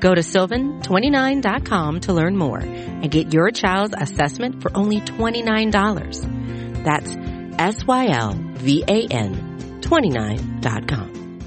[0.00, 6.84] Go to sylvan29.com to learn more and get your child's assessment for only $29.
[6.84, 7.16] That's
[7.58, 11.38] S-Y-L-V-A-N 29.com.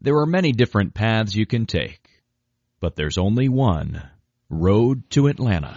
[0.00, 2.08] There are many different paths you can take,
[2.78, 4.08] but there's only one
[4.48, 5.76] road to Atlanta.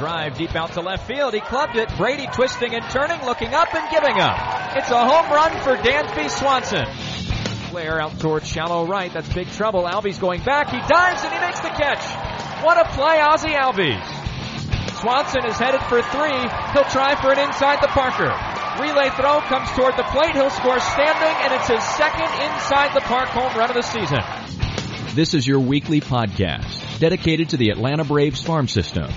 [0.00, 1.34] Drive deep out to left field.
[1.34, 1.94] He clubbed it.
[1.98, 4.74] Brady twisting and turning, looking up and giving up.
[4.74, 6.86] It's a home run for Dansby Swanson.
[7.68, 9.12] Flair out towards shallow right.
[9.12, 9.82] That's big trouble.
[9.82, 10.70] Albies going back.
[10.70, 12.00] He dives and he makes the catch.
[12.64, 14.00] What a play, Ozzie Albies.
[15.02, 16.48] Swanson is headed for three.
[16.72, 18.32] He'll try for an inside the Parker.
[18.80, 20.32] Relay throw comes toward the plate.
[20.32, 24.20] He'll score standing, and it's his second inside the park home run of the season.
[25.14, 29.10] This is your weekly podcast dedicated to the Atlanta Braves farm system.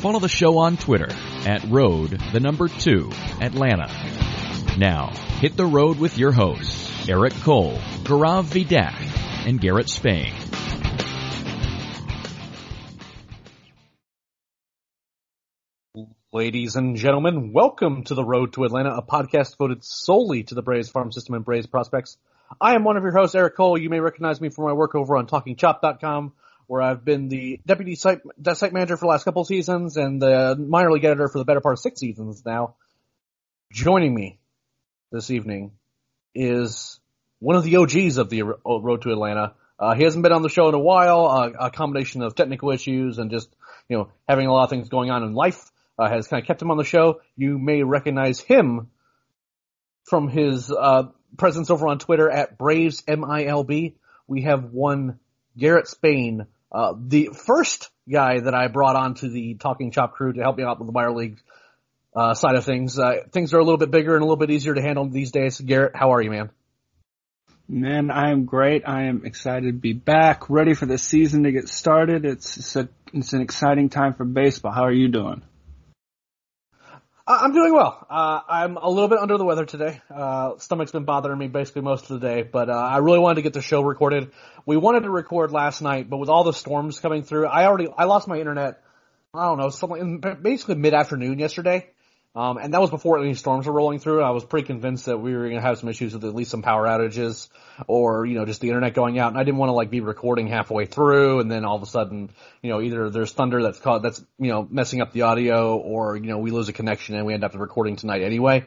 [0.00, 1.08] Follow the show on Twitter
[1.46, 3.88] at road the number two Atlanta.
[4.76, 5.08] Now
[5.40, 8.92] hit the road with your hosts Eric Cole, Gaurav Vaidya,
[9.46, 10.34] and Garrett Spain.
[16.32, 20.60] Ladies and gentlemen, welcome to the Road to Atlanta, a podcast devoted solely to the
[20.60, 22.18] Braves farm system and Braves prospects.
[22.60, 23.78] I am one of your hosts, Eric Cole.
[23.78, 26.34] You may recognize me from my work over on TalkingChop.com,
[26.66, 28.20] where I've been the deputy site,
[28.54, 31.60] site manager for the last couple seasons and the minor league editor for the better
[31.60, 32.74] part of six seasons now.
[33.72, 34.38] Joining me
[35.12, 35.72] this evening
[36.34, 37.00] is
[37.38, 39.54] one of the OGs of the Road to Atlanta.
[39.78, 41.26] Uh, he hasn't been on the show in a while.
[41.26, 43.48] Uh, a combination of technical issues and just
[43.88, 46.46] you know having a lot of things going on in life uh, has kind of
[46.46, 47.20] kept him on the show.
[47.36, 48.88] You may recognize him
[50.04, 51.04] from his uh,
[51.36, 53.94] presence over on Twitter at Braves MILB.
[54.26, 55.18] We have one
[55.56, 60.40] Garrett Spain, uh, the first guy that I brought onto the Talking Chop crew to
[60.40, 61.38] help me out with the minor league
[62.14, 62.98] uh, side of things.
[62.98, 65.32] Uh, things are a little bit bigger and a little bit easier to handle these
[65.32, 65.60] days.
[65.60, 66.50] Garrett, how are you, man?
[67.68, 68.84] Man, I am great.
[68.86, 72.24] I am excited to be back, ready for the season to get started.
[72.24, 74.72] It's it's, a, it's an exciting time for baseball.
[74.72, 75.42] How are you doing?
[77.28, 78.06] I'm doing well.
[78.08, 80.00] Uh, I'm a little bit under the weather today.
[80.08, 83.36] Uh, stomach's been bothering me basically most of the day, but uh, I really wanted
[83.36, 84.30] to get the show recorded.
[84.64, 87.88] We wanted to record last night, but with all the storms coming through, I already
[87.98, 88.80] I lost my internet.
[89.34, 91.90] I don't know, something basically mid afternoon yesterday.
[92.36, 94.22] Um, and that was before any storms were rolling through.
[94.22, 96.50] I was pretty convinced that we were going to have some issues with at least
[96.50, 97.48] some power outages
[97.86, 99.32] or, you know, just the internet going out.
[99.32, 101.86] And I didn't want to like be recording halfway through and then all of a
[101.86, 102.28] sudden,
[102.60, 106.14] you know, either there's thunder that's caught, that's, you know, messing up the audio or,
[106.14, 108.66] you know, we lose a connection and we end up recording tonight anyway.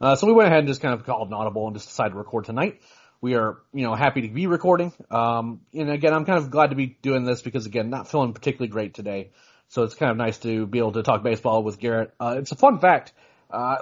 [0.00, 2.12] Uh, so we went ahead and just kind of called an audible and just decided
[2.12, 2.80] to record tonight.
[3.20, 4.94] We are, you know, happy to be recording.
[5.10, 8.32] Um, and again, I'm kind of glad to be doing this because again, not feeling
[8.32, 9.32] particularly great today.
[9.70, 12.12] So it's kind of nice to be able to talk baseball with Garrett.
[12.18, 13.12] Uh, it's a fun fact.
[13.48, 13.76] Uh,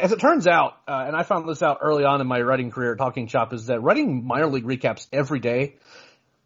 [0.00, 2.70] as it turns out, uh, and I found this out early on in my writing
[2.70, 5.76] career at Talking Chop, is that writing minor league recaps every day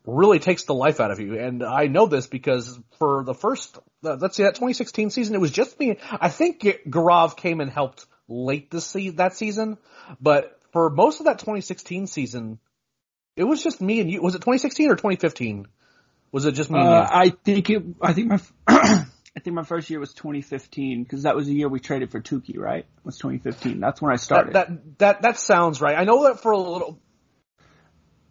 [0.05, 1.39] really takes the life out of you.
[1.39, 5.41] And I know this because for the first, uh, let's see, that 2016 season, it
[5.41, 5.99] was just me.
[6.21, 9.79] I think Gaurav came and helped late this se- that season,
[10.21, 12.59] but for most of that 2016 season,
[13.37, 14.21] it was just me and you.
[14.21, 15.69] Was it 2016 or 2015?
[16.33, 16.79] Was it just me?
[16.79, 17.83] Uh, I think it.
[18.01, 18.41] I think my.
[19.37, 22.21] I think my first year was 2015 because that was the year we traded for
[22.21, 22.81] Touki, right?
[22.81, 23.79] It was 2015.
[23.79, 24.55] That's when I started.
[24.55, 25.97] That, that that that sounds right.
[25.97, 27.01] I know that for a little.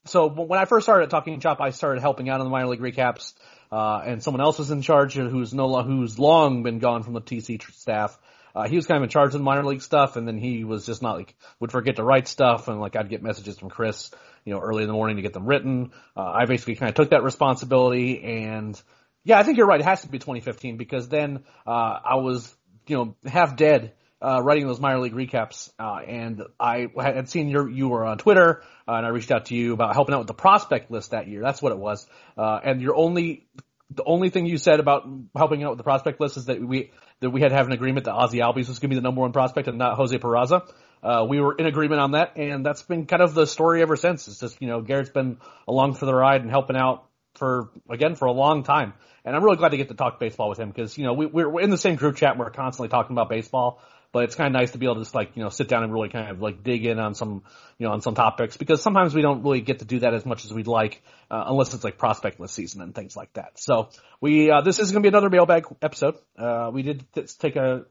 [0.03, 2.67] So when I first started at Talking Chop, I started helping out on the minor
[2.67, 3.33] league recaps,
[3.71, 7.21] uh, and someone else was in charge who's no who's long been gone from the
[7.21, 8.17] TC staff.
[8.57, 10.63] Uh, he was kind of in charge of the minor league stuff, and then he
[10.63, 13.69] was just not like would forget to write stuff, and like I'd get messages from
[13.69, 14.09] Chris,
[14.45, 15.91] you know, early in the morning to get them written.
[16.15, 18.81] Uh, I basically kind of took that responsibility, and
[19.23, 19.79] yeah, I think you're right.
[19.79, 22.51] It has to be 2015 because then uh, I was,
[22.87, 23.93] you know, half dead
[24.23, 28.17] uh, writing those minor league recaps, uh, and I had seen your you were on
[28.17, 31.11] Twitter, uh, and I reached out to you about helping out with the prospect list
[31.11, 31.41] that year.
[31.43, 32.07] That's what it was.
[32.35, 33.45] Uh, and your only
[33.91, 36.91] the only thing you said about helping out with the prospect list is that we
[37.19, 39.01] that we had to have an agreement that Ozzie Albies was going to be the
[39.01, 40.69] number one prospect and not Jose Peraza.
[41.01, 43.95] Uh, we were in agreement on that, and that's been kind of the story ever
[43.95, 44.27] since.
[44.27, 45.37] It's just you know Garrett's been
[45.67, 47.05] along for the ride and helping out
[47.35, 48.93] for again for a long time.
[49.23, 51.25] And I'm really glad to get to talk baseball with him because you know we,
[51.25, 52.31] we're in the same group chat.
[52.31, 53.81] And we're constantly talking about baseball,
[54.17, 55.83] but it's kind of nice to be able to just like, you know, sit down
[55.83, 57.43] and really kind of like dig in on some,
[57.77, 60.25] you know, on some topics because sometimes we don't really get to do that as
[60.25, 63.59] much as we'd like, uh, unless it's like prospectless season and things like that.
[63.59, 66.15] So we, uh, this is going to be another mailbag episode.
[66.35, 67.05] Uh, we did
[67.37, 67.85] take a,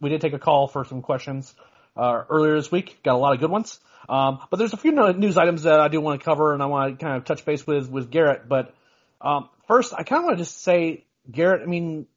[0.00, 1.54] we did take a call for some questions,
[1.96, 2.98] uh, earlier this week.
[3.04, 3.78] Got a lot of good ones.
[4.08, 6.66] Um, but there's a few news items that I do want to cover and I
[6.66, 8.48] want to kind of touch base with, with Garrett.
[8.48, 8.74] But,
[9.20, 12.08] um, first I kind of want to just say, Garrett, I mean,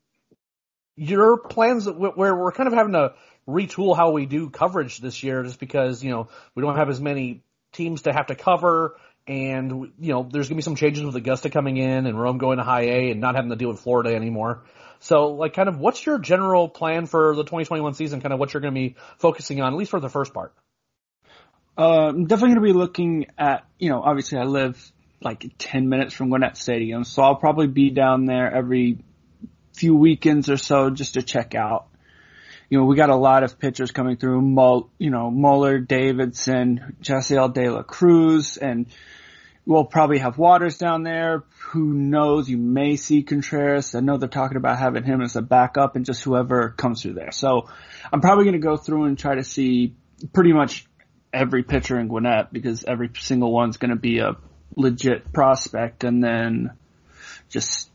[0.96, 3.13] your plans where we're kind of having to
[3.51, 7.00] retool how we do coverage this year just because, you know, we don't have as
[7.00, 7.44] many
[7.74, 11.15] teams to have to cover and, you know, there's going to be some changes with
[11.15, 13.80] Augusta coming in and Rome going to high A and not having to deal with
[13.80, 14.63] Florida anymore.
[15.00, 18.21] So, like, kind of what's your general plan for the 2021 season?
[18.21, 20.53] Kind of what you're going to be focusing on, at least for the first part?
[21.77, 25.88] Uh, I'm definitely going to be looking at, you know, obviously I live like 10
[25.88, 29.00] minutes from Gwinnett Stadium, so I'll probably be down there every
[29.74, 31.88] few weekends or so just to check out.
[32.72, 36.96] You know, we got a lot of pitchers coming through, Mull, you know, Muller, Davidson,
[37.02, 38.86] Jesse Jasseel De La Cruz, and
[39.66, 41.44] we'll probably have Waters down there.
[41.72, 42.50] Who knows?
[42.50, 43.94] You may see Contreras.
[43.94, 47.16] I know they're talking about having him as a backup and just whoever comes through
[47.16, 47.34] there.
[47.34, 47.68] So
[48.10, 49.94] I'm probably going to go through and try to see
[50.32, 50.86] pretty much
[51.34, 54.38] every pitcher in Gwinnett because every single one's going to be a
[54.78, 56.72] legit prospect and then
[57.50, 57.92] just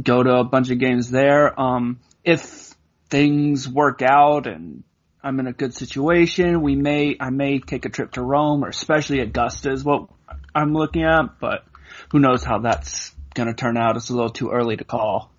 [0.00, 1.60] go to a bunch of games there.
[1.60, 2.71] Um, if
[3.12, 4.84] things work out and
[5.22, 8.68] I'm in a good situation, we may, I may take a trip to Rome or
[8.68, 10.08] especially Augusta is what
[10.54, 11.64] I'm looking at, but
[12.10, 13.96] who knows how that's going to turn out.
[13.96, 15.30] It's a little too early to call.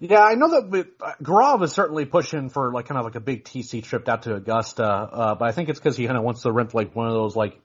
[0.00, 3.20] Yeah, I know that uh, Gaurav is certainly pushing for like kind of like a
[3.20, 6.22] big TC trip out to Augusta, uh, but I think it's because he kind of
[6.22, 7.60] wants to rent like one of those like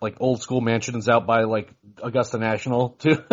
[0.00, 1.70] like old school mansions out by like
[2.02, 3.24] Augusta National to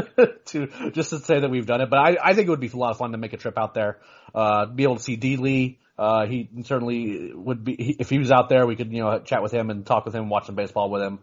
[0.46, 1.90] to just to say that we've done it.
[1.90, 3.58] But I I think it would be a lot of fun to make a trip
[3.58, 4.00] out there,
[4.34, 5.80] uh, be able to see D Lee.
[5.98, 8.66] Uh, he certainly would be if he was out there.
[8.66, 11.02] We could you know chat with him and talk with him, watch some baseball with
[11.02, 11.20] him.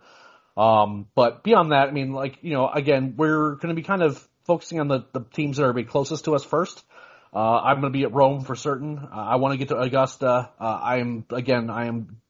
[0.57, 4.03] Um, but beyond that, I mean, like you know, again, we're going to be kind
[4.03, 6.85] of focusing on the the teams that are be closest to us first.
[7.33, 8.99] Uh, I'm going to be at Rome for certain.
[8.99, 10.51] Uh, I want to get to Augusta.
[10.61, 11.71] Uh, I am again.
[11.71, 12.21] I am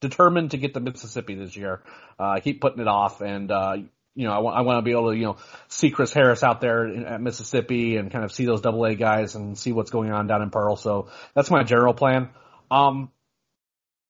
[0.00, 1.82] determined to get to Mississippi this year.
[2.18, 3.76] Uh, I keep putting it off, and uh,
[4.14, 5.36] you know, I want I want to be able to you know
[5.68, 8.94] see Chris Harris out there in, at Mississippi and kind of see those Double A
[8.94, 10.76] guys and see what's going on down in Pearl.
[10.76, 12.30] So that's my general plan.
[12.70, 13.10] Um,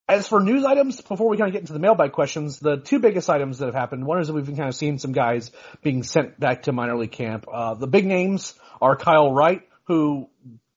[0.09, 3.01] as for news items, before we kind of get into the mailbag questions, the two
[3.01, 5.51] biggest items that have happened, one is that we've been kind of seeing some guys
[5.83, 7.47] being sent back to minor league camp.
[7.53, 10.29] Uh, the big names are Kyle Wright, who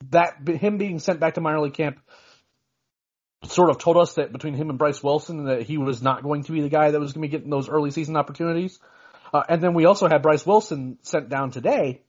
[0.10, 2.00] that him being sent back to minor league camp
[3.46, 6.44] sort of told us that between him and Bryce Wilson that he was not going
[6.44, 8.80] to be the guy that was going to be getting those early season opportunities.
[9.34, 12.02] Uh, and then we also had Bryce Wilson sent down today,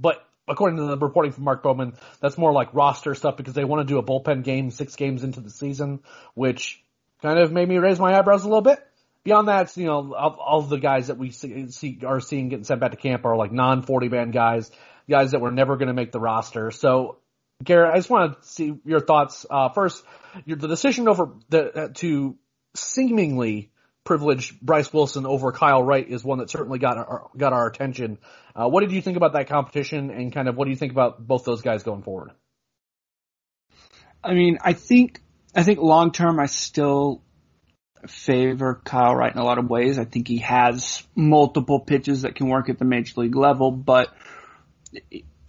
[0.00, 3.64] but according to the reporting from Mark Bowman, that's more like roster stuff because they
[3.64, 6.00] want to do a bullpen game six games into the season,
[6.34, 6.82] which
[7.22, 8.78] kind of made me raise my eyebrows a little bit.
[9.24, 12.64] Beyond that, you know, all, all the guys that we see, see, are seeing getting
[12.64, 14.70] sent back to camp are like non 40 man guys,
[15.08, 16.70] guys that were never going to make the roster.
[16.70, 17.16] So
[17.64, 19.46] Garrett, I just want to see your thoughts.
[19.48, 20.04] Uh, first,
[20.44, 22.36] your, the decision over the, uh, to
[22.74, 23.70] seemingly
[24.04, 28.18] privilege Bryce Wilson over Kyle Wright is one that certainly got our, got our attention.
[28.54, 30.92] Uh, what did you think about that competition, and kind of what do you think
[30.92, 32.30] about both those guys going forward?
[34.22, 35.20] I mean, I think
[35.54, 37.22] I think long term, I still
[38.06, 39.98] favor Kyle Wright in a lot of ways.
[39.98, 44.08] I think he has multiple pitches that can work at the major league level, but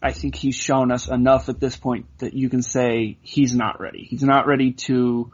[0.06, 3.80] I think he's shown us enough at this point that you can say he's not
[3.80, 4.04] ready.
[4.04, 5.32] He's not ready to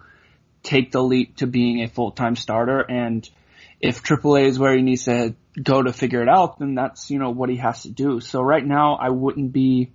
[0.63, 2.79] take the leap to being a full-time starter.
[2.79, 3.29] And
[3.81, 7.19] if AAA is where he needs to go to figure it out, then that's, you
[7.19, 8.21] know, what he has to do.
[8.21, 9.91] So right now I wouldn't be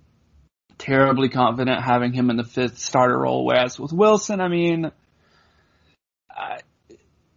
[0.77, 3.45] terribly confident having him in the fifth starter role.
[3.45, 4.91] Whereas with Wilson, I mean,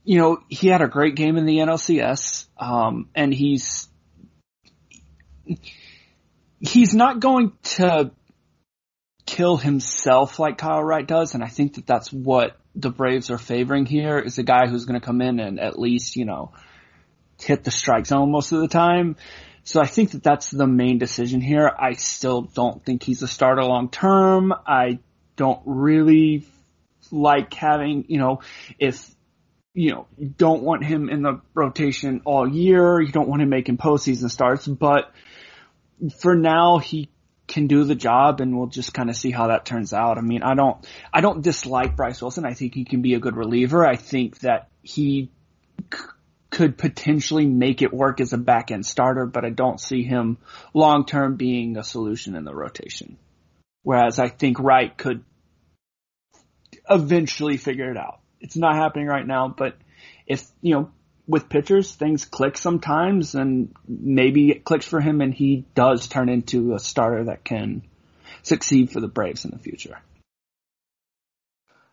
[0.04, 3.88] you know, he had a great game in the NLCS, um, and he's,
[6.60, 8.10] he's not going to
[9.26, 13.38] kill himself like Kyle Wright does, and I think that that's what the Braves are
[13.38, 16.52] favoring here is a guy who's going to come in and at least you know
[17.40, 19.16] hit the strike zone most of the time.
[19.62, 21.70] So I think that that's the main decision here.
[21.78, 24.52] I still don't think he's a starter long term.
[24.66, 25.00] I
[25.36, 26.46] don't really
[27.10, 28.40] like having, you know,
[28.78, 29.08] if
[29.74, 33.00] you know, you don't want him in the rotation all year.
[33.00, 35.12] You don't want him making postseason starts, but
[36.19, 37.11] for now he
[37.47, 40.19] can do the job and we'll just kind of see how that turns out.
[40.19, 42.47] I mean, I don't, I don't dislike Bryce Wilson.
[42.47, 43.85] I think he can be a good reliever.
[43.85, 45.30] I think that he
[45.92, 46.00] c-
[46.50, 50.38] could potentially make it work as a back end starter, but I don't see him
[50.73, 53.19] long term being a solution in the rotation.
[53.83, 55.25] Whereas I think Wright could
[56.88, 58.21] eventually figure it out.
[58.40, 59.76] It's not happening right now, but
[60.26, 60.90] if, you know,
[61.30, 66.28] with pitchers, things click sometimes and maybe it clicks for him and he does turn
[66.28, 67.82] into a starter that can
[68.42, 69.99] succeed for the Braves in the future.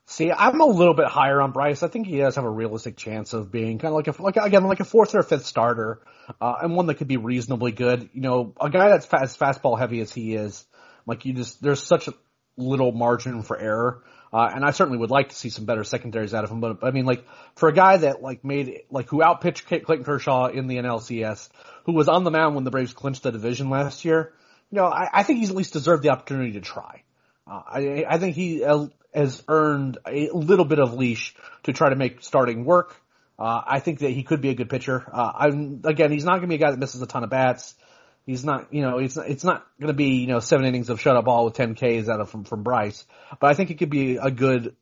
[0.09, 1.83] See, I'm a little bit higher on Bryce.
[1.83, 4.37] I think he does have a realistic chance of being kind of like a, like
[4.37, 5.99] again, like a fourth or fifth starter,
[6.39, 8.09] uh, and one that could be reasonably good.
[8.13, 10.65] You know, a guy that's as fastball heavy as he is,
[11.05, 12.07] like you just, there's such
[12.55, 14.03] little margin for error.
[14.31, 16.83] Uh, and I certainly would like to see some better secondaries out of him, but
[16.83, 20.67] I mean, like, for a guy that, like, made, like, who outpitched Clayton Kershaw in
[20.67, 21.49] the NLCS,
[21.85, 24.33] who was on the mound when the Braves clinched the division last year,
[24.69, 27.03] you know, I, I think he's at least deserved the opportunity to try.
[27.49, 28.59] Uh, I, I think he
[29.13, 32.95] has earned a little bit of leash to try to make starting work.
[33.39, 35.05] Uh, I think that he could be a good pitcher.
[35.11, 37.29] Uh, I'm, again, he's not going to be a guy that misses a ton of
[37.29, 37.75] bats.
[38.27, 40.89] He's not, you know, it's not, it's not going to be, you know, seven innings
[40.89, 43.05] of shut up ball with 10 Ks out of from from Bryce,
[43.39, 44.75] but I think it could be a good.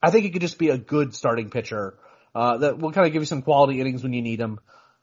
[0.00, 1.98] I think it could just be a good starting pitcher
[2.32, 4.60] uh, that will kind of give you some quality innings when you need them.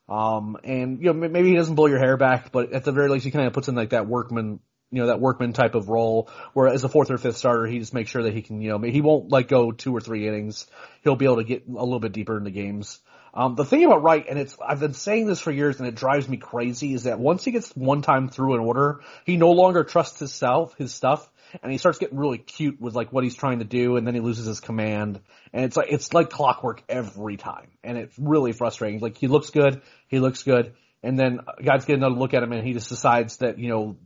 [0.07, 3.09] Um, and you know, maybe he doesn't blow your hair back, but at the very
[3.09, 5.89] least, he kind of puts in like that workman, you know, that workman type of
[5.89, 6.29] role.
[6.53, 8.69] Where as a fourth or fifth starter, he just makes sure that he can, you
[8.69, 10.67] know, he won't like go two or three innings.
[11.03, 12.99] He'll be able to get a little bit deeper into games.
[13.33, 15.95] Um, the thing about Wright, and it's, I've been saying this for years and it
[15.95, 19.51] drives me crazy, is that once he gets one time through an order, he no
[19.51, 21.29] longer trusts himself, his stuff,
[21.61, 24.13] and he starts getting really cute with like what he's trying to do, and then
[24.13, 25.19] he loses his command,
[25.53, 28.99] and it's like, it's like clockwork every time, and it's really frustrating.
[28.99, 32.51] Like he looks good, he looks good, and then guys get another look at him
[32.51, 33.97] and he just decides that, you know,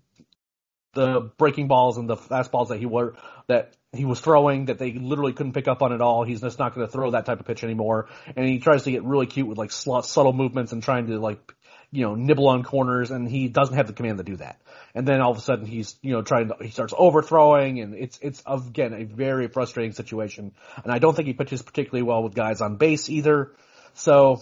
[0.93, 3.15] the breaking balls and the fastballs that he were,
[3.47, 6.23] that he was throwing that they literally couldn't pick up on at all.
[6.23, 8.07] He's just not going to throw that type of pitch anymore.
[8.35, 11.53] And he tries to get really cute with like subtle movements and trying to like,
[11.91, 14.59] you know, nibble on corners and he doesn't have the command to do that.
[14.95, 17.93] And then all of a sudden he's, you know, trying to, he starts overthrowing and
[17.93, 20.53] it's, it's again a very frustrating situation.
[20.83, 23.51] And I don't think he pitches particularly well with guys on base either.
[23.93, 24.41] So,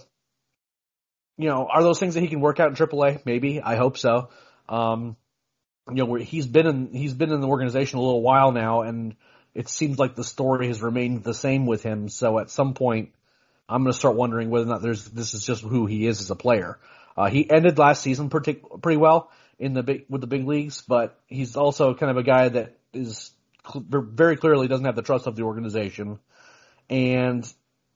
[1.38, 3.26] you know, are those things that he can work out in AAA?
[3.26, 3.62] Maybe.
[3.62, 4.30] I hope so.
[4.70, 5.18] Um,
[5.90, 9.16] you know, he's been in, he's been in the organization a little while now and,
[9.54, 12.10] it seems like the story has remained the same with him.
[12.10, 13.12] So at some point,
[13.68, 16.22] I'm going to start wondering whether or not there's this is just who he is
[16.22, 16.80] as a player.
[17.18, 20.82] Uh, he ended last season pretty pretty well in the big with the big leagues,
[20.82, 23.32] but he's also kind of a guy that is
[23.70, 26.20] cl- very clearly doesn't have the trust of the organization.
[26.90, 27.52] And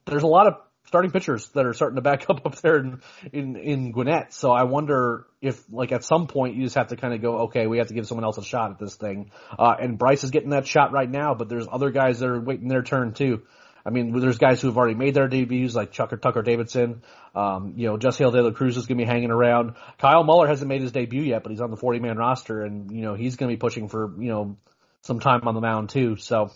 [0.05, 0.57] there's a lot of
[0.95, 3.01] starting pitchers that are starting to back up up there in,
[3.33, 4.33] in, in Gwinnett.
[4.33, 7.39] So I wonder if like at some point you just have to kind of go,
[7.39, 9.31] okay, we have to give someone else a shot at this thing.
[9.59, 12.39] Uh, and Bryce is getting that shot right now, but there's other guys that are
[12.39, 13.41] waiting their turn too.
[13.85, 17.03] I mean, there's guys who have already made their debuts, like Chucker Tucker Davidson.
[17.35, 19.75] Um, you know, Jasseel De La Cruz is going to be hanging around.
[19.99, 22.89] Kyle Muller hasn't made his debut yet, but he's on the 40 man roster, and
[22.89, 24.57] you know he's going to be pushing for you know
[25.01, 26.15] some time on the mound too.
[26.15, 26.51] So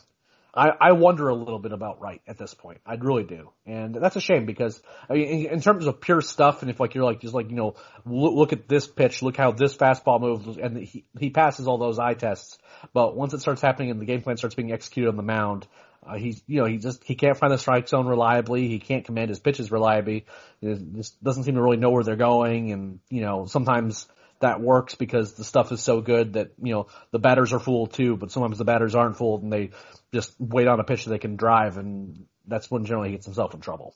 [0.53, 2.79] I, I wonder a little bit about Wright at this point.
[2.85, 6.21] I really do, and that's a shame because I mean, in, in terms of pure
[6.21, 7.75] stuff, and if like you're like just like you know
[8.05, 11.77] look, look at this pitch, look how this fastball moves, and he he passes all
[11.77, 12.57] those eye tests.
[12.93, 15.67] But once it starts happening and the game plan starts being executed on the mound,
[16.05, 18.67] uh, he's you know he just he can't find the strike zone reliably.
[18.67, 20.25] He can't command his pitches reliably.
[20.61, 24.07] He just doesn't seem to really know where they're going, and you know sometimes
[24.39, 27.93] that works because the stuff is so good that, you know, the batters are fooled
[27.93, 29.71] too, but sometimes the batters aren't fooled and they
[30.13, 33.25] just wait on a pitch that they can drive and that's when generally he gets
[33.25, 33.95] himself in trouble.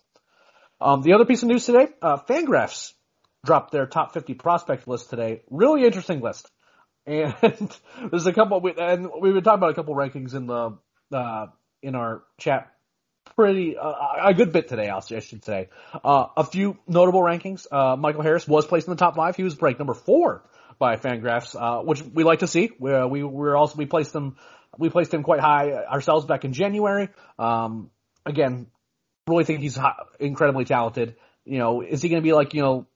[0.82, 2.94] Um, the other piece of news today, uh, Fangraphs
[3.46, 5.42] dropped their top 50 prospect list today.
[5.50, 6.50] Really interesting list.
[7.06, 7.34] And
[8.12, 10.78] there's a couple, and we've been talking about a couple rankings in the,
[11.14, 11.48] uh,
[11.82, 12.73] in our chat
[13.36, 13.94] pretty uh,
[14.28, 14.90] a good bit today.
[14.90, 15.70] I should say
[16.04, 17.68] uh, a few notable rankings.
[17.72, 19.36] Uh, Michael Harris was placed in the top five.
[19.36, 20.44] He was ranked number four
[20.80, 22.72] by Fangraphs, uh, which we like to see.
[22.80, 24.38] We uh, we were also we placed him
[24.78, 27.10] we placed him quite high ourselves back in January.
[27.38, 27.90] Um,
[28.26, 28.68] again,
[29.28, 29.78] really think he's
[30.20, 31.16] incredibly talented.
[31.46, 32.88] You know, is he going to be like you know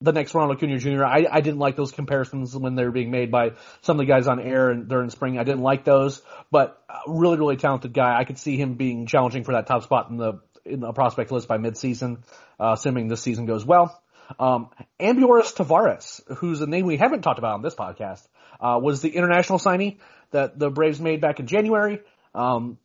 [0.00, 1.04] the next Ronald Acuna Jr.
[1.04, 3.52] I, I didn't like those comparisons when they were being made by
[3.82, 5.38] some of the guys on air and during spring.
[5.38, 8.18] I didn't like those, but really, really talented guy.
[8.18, 11.32] I could see him being challenging for that top spot in the in the prospect
[11.32, 12.18] list by midseason,
[12.58, 14.00] uh, assuming this season goes well.
[14.38, 18.26] Um, Ambioris Tavarez, who's a name we haven't talked about on this podcast,
[18.60, 19.98] uh, was the international signee
[20.30, 22.00] that the Braves made back in January.
[22.34, 22.78] Um,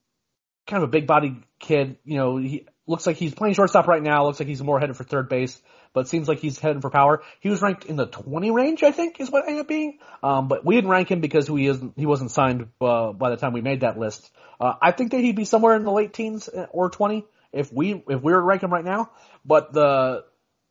[0.67, 4.01] kind of a big bodied kid, you know, he looks like he's playing shortstop right
[4.01, 4.25] now.
[4.25, 5.62] Looks like he's more headed for third base
[5.96, 7.24] but seems like he's heading for power.
[7.40, 9.98] He was ranked in the 20 range, I think, is what ended up being.
[10.22, 13.38] Um, but we didn't rank him because he isn't, he wasn't signed, uh, by the
[13.38, 14.30] time we made that list.
[14.60, 17.72] Uh, I think that he'd be somewhere in the late teens uh, or 20 if
[17.72, 19.10] we, if we were to rank him right now.
[19.46, 20.25] But the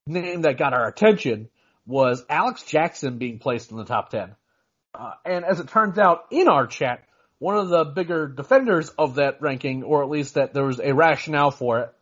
[0.06, 1.48] name that got our attention
[1.86, 4.36] was Alex Jackson being placed in the top 10.
[4.94, 7.02] Uh, and as it turns out, in our chat,
[7.38, 10.92] one of the bigger defenders of that ranking, or at least that there was a
[10.92, 11.94] rationale for it,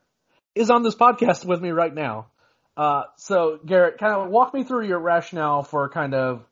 [0.54, 2.26] is on this podcast with me right now.
[2.76, 6.44] Uh, so Garrett, kind of walk me through your rationale for kind of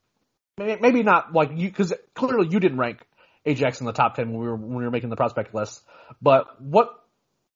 [0.59, 3.01] maybe not like you because clearly you didn't rank
[3.47, 5.83] Ajax in the top ten when we were when we were making the prospect list,
[6.21, 6.91] but what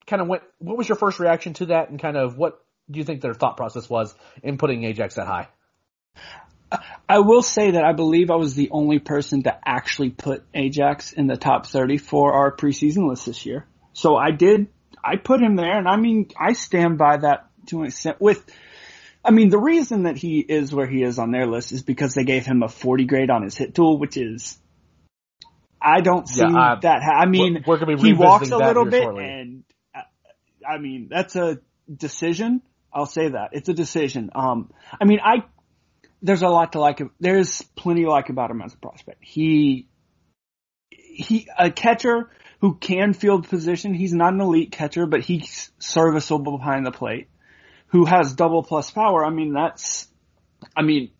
[0.06, 0.42] kind of went?
[0.59, 3.35] What was your first reaction to that, and kind of what do you think their
[3.35, 5.49] thought process was in putting Ajax that high?
[7.09, 11.12] I will say that I believe I was the only person to actually put Ajax
[11.12, 13.66] in the top 30 for our preseason list this year.
[13.92, 14.68] So I did,
[15.02, 18.44] I put him there and I mean, I stand by that to an extent with,
[19.25, 22.14] I mean, the reason that he is where he is on their list is because
[22.14, 24.59] they gave him a 40 grade on his hit tool, which is,
[25.80, 27.02] I don't see yeah, that.
[27.02, 29.25] Ha- I mean, we're, we're he walks a little bit shortly.
[29.25, 30.00] and uh,
[30.66, 31.59] I mean, that's a
[31.94, 32.62] decision.
[32.92, 34.30] I'll say that it's a decision.
[34.35, 35.44] Um, I mean, I
[36.23, 37.02] there's a lot to like.
[37.21, 39.18] There's plenty to like about him as a prospect.
[39.21, 39.88] He
[40.90, 42.30] he a catcher
[42.61, 43.92] who can field position.
[43.92, 47.28] He's not an elite catcher, but he's serviceable behind the plate.
[47.94, 49.24] Who has double plus power.
[49.24, 50.08] I mean, that's.
[50.76, 51.12] I mean,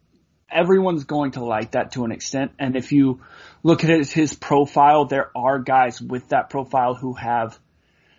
[0.51, 2.51] everyone's going to like that to an extent.
[2.59, 3.21] And if you
[3.63, 7.57] look at his, his profile, there are guys with that profile who have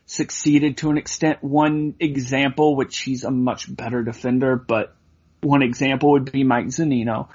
[0.06, 1.44] succeeded to an extent.
[1.44, 4.96] One example, which he's a much better defender, but
[5.42, 7.28] one example would be Mike Zunino.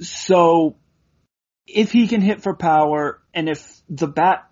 [0.00, 0.76] So
[1.66, 4.50] if he can hit for power and if the bat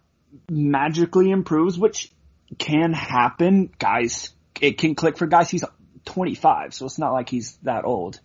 [0.50, 2.10] magically improves, which
[2.56, 4.30] can happen, guys,
[4.62, 5.50] it can click for guys.
[5.50, 5.64] He's
[6.04, 8.20] 25, so it's not like he's that old.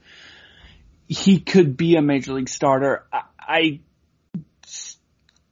[1.07, 3.05] He could be a major league starter.
[3.11, 3.79] I, I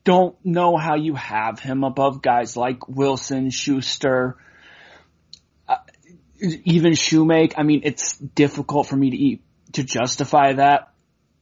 [0.04, 4.38] don't know how you have him above guys like Wilson, Shuster,
[5.68, 5.78] uh,
[6.42, 9.42] even Shewmake, I mean, it's difficult for me to eat,
[9.74, 10.92] to justify that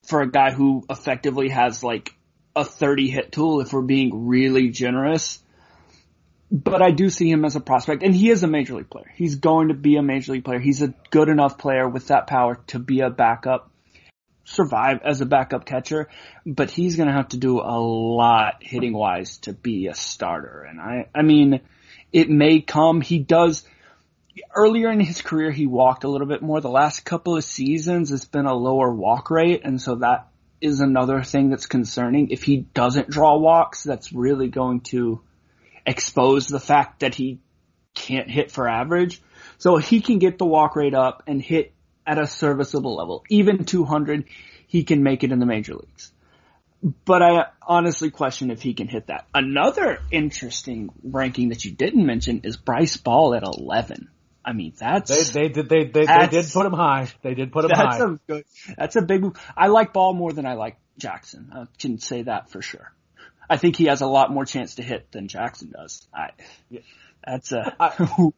[0.03, 2.13] for a guy who effectively has like
[2.55, 5.39] a 30 hit tool if we're being really generous.
[6.51, 9.11] But I do see him as a prospect and he is a major league player.
[9.15, 10.59] He's going to be a major league player.
[10.59, 13.71] He's a good enough player with that power to be a backup,
[14.45, 16.09] survive as a backup catcher,
[16.45, 20.63] but he's going to have to do a lot hitting wise to be a starter.
[20.63, 21.61] And I, I mean,
[22.11, 23.63] it may come, he does,
[24.55, 26.61] earlier in his career, he walked a little bit more.
[26.61, 30.27] The last couple of seasons, it's been a lower walk rate, and so that
[30.61, 32.29] is another thing that's concerning.
[32.31, 35.21] If he doesn't draw walks, that's really going to
[35.85, 37.39] expose the fact that he
[37.93, 39.21] can't hit for average.
[39.57, 41.73] So he can get the walk rate up and hit
[42.05, 43.23] at a serviceable level.
[43.29, 44.25] Even 200,
[44.67, 46.11] he can make it in the major leagues.
[46.81, 49.27] But I honestly question if he can hit that.
[49.33, 54.07] Another interesting ranking that you didn't mention is Bryce Ball at 11.
[54.45, 57.09] I mean, that's they, they did they they, they did put him high.
[57.21, 58.05] They did put him that's high.
[58.05, 58.45] A good,
[58.77, 59.37] that's a big move.
[59.55, 61.51] I like Ball more than I like Jackson.
[61.53, 62.91] I can say that for sure.
[63.49, 66.07] I think he has a lot more chance to hit than Jackson does.
[66.13, 66.31] I
[66.69, 66.81] yeah.
[67.25, 68.31] that's a I,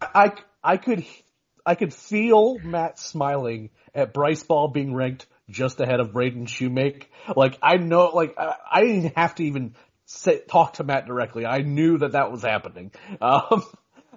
[0.00, 1.04] I I could
[1.64, 7.04] I could feel Matt smiling at Bryce Ball being ranked just ahead of Braden Shewmake.
[7.34, 9.74] Like I know, like I, I didn't have to even
[10.06, 11.46] say, talk to Matt directly.
[11.46, 12.92] I knew that that was happening.
[13.20, 13.64] Um,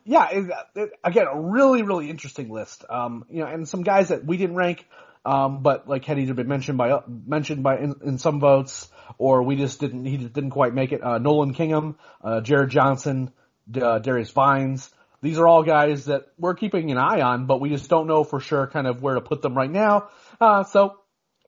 [0.05, 2.83] yeah, it, it, again, a really, really interesting list.
[2.89, 4.85] Um, you know, and some guys that we didn't rank,
[5.25, 9.43] um, but like had either been mentioned by mentioned by in, in some votes, or
[9.43, 11.03] we just didn't he just didn't quite make it.
[11.03, 13.31] Uh, Nolan Kingham, uh, Jared Johnson,
[13.79, 14.89] uh, Darius Vines.
[15.21, 18.23] These are all guys that we're keeping an eye on, but we just don't know
[18.23, 20.09] for sure kind of where to put them right now.
[20.39, 20.99] Uh, so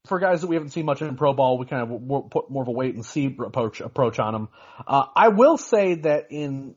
[0.08, 2.64] for guys that we haven't seen much in pro ball, we kind of put more
[2.64, 4.50] of a wait and see approach approach on them.
[4.86, 6.76] Uh, I will say that in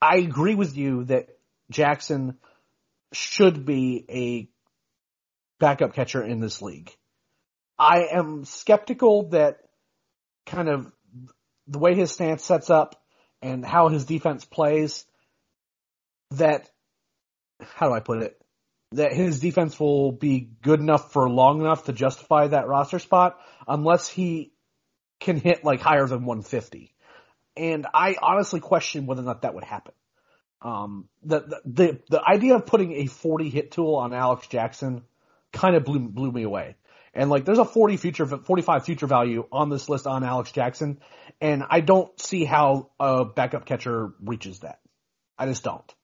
[0.00, 1.28] I agree with you that
[1.70, 2.38] Jackson
[3.12, 4.48] should be a
[5.60, 6.92] backup catcher in this league.
[7.78, 9.58] I am skeptical that
[10.46, 10.92] kind of
[11.66, 13.00] the way his stance sets up
[13.40, 15.04] and how his defense plays
[16.32, 16.68] that
[17.60, 18.40] how do I put it?
[18.92, 23.38] That his defense will be good enough for long enough to justify that roster spot
[23.66, 24.52] unless he
[25.20, 26.92] can hit like higher than 150
[27.56, 29.94] and I honestly question whether or not that would happen.
[30.60, 35.02] Um, the, the, the idea of putting a 40 hit tool on Alex Jackson
[35.52, 36.76] kind of blew, blew me away.
[37.14, 41.00] And like, there's a 40 future, 45 future value on this list on Alex Jackson,
[41.40, 44.80] and I don't see how a backup catcher reaches that.
[45.38, 45.94] I just don't.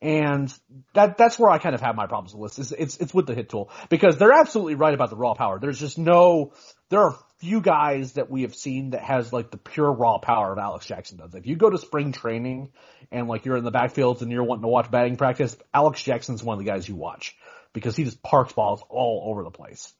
[0.00, 0.52] And
[0.94, 2.70] that, that's where I kind of have my problems with this.
[2.72, 5.58] It's, it's, it's with the hit tool because they're absolutely right about the raw power.
[5.58, 6.52] There's just no,
[6.88, 10.52] there are few guys that we have seen that has like the pure raw power
[10.52, 11.34] of Alex Jackson does.
[11.34, 12.70] If you go to spring training
[13.10, 16.44] and like you're in the backfields and you're wanting to watch batting practice, Alex Jackson's
[16.44, 17.36] one of the guys you watch
[17.72, 19.92] because he just parks balls all over the place.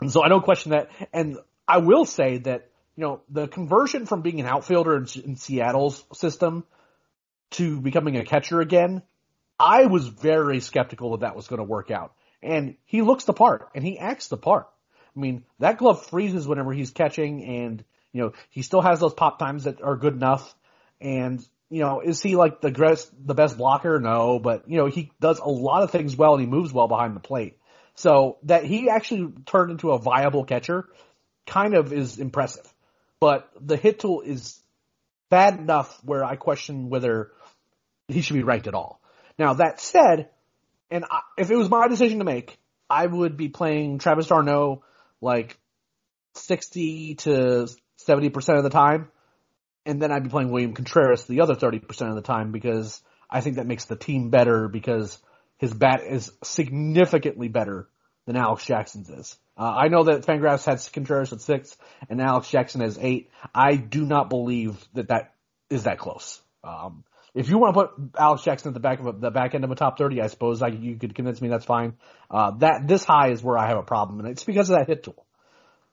[0.00, 0.90] And so I don't question that.
[1.12, 5.36] And I will say that you know, the conversion from being an outfielder in, in
[5.36, 6.64] Seattle's system
[7.52, 9.02] to becoming a catcher again,
[9.58, 12.14] I was very skeptical that that was going to work out.
[12.42, 14.68] And he looks the part and he acts the part.
[15.16, 19.14] I mean, that glove freezes whenever he's catching and, you know, he still has those
[19.14, 20.54] pop times that are good enough.
[21.00, 23.98] And, you know, is he like the best, the best blocker?
[23.98, 26.88] No, but, you know, he does a lot of things well and he moves well
[26.88, 27.58] behind the plate.
[27.94, 30.88] So that he actually turned into a viable catcher
[31.46, 32.66] kind of is impressive.
[33.20, 34.60] But the hit tool is
[35.30, 37.30] bad enough where I question whether
[38.08, 39.00] he should be ranked at all.
[39.38, 40.28] Now that said,
[40.90, 42.58] and I, if it was my decision to make,
[42.90, 44.82] I would be playing Travis d'Arnaud
[45.20, 45.58] like
[46.34, 47.68] 60 to
[48.06, 49.08] 70% of the time.
[49.86, 53.40] And then I'd be playing William Contreras the other 30% of the time because I
[53.40, 55.18] think that makes the team better because
[55.58, 57.88] his bat is significantly better
[58.26, 59.36] than Alex Jackson's is.
[59.56, 61.76] Uh, I know that Fangraphs had Contreras at six
[62.08, 63.30] and Alex Jackson has eight.
[63.54, 65.34] I do not believe that that
[65.70, 66.40] is that close.
[66.64, 69.54] Um, if you want to put Alex Jackson at the back of a, the back
[69.54, 71.94] end of a top 30, I suppose I, you could convince me that's fine.
[72.30, 74.88] Uh, that, this high is where I have a problem and it's because of that
[74.88, 75.24] hit tool.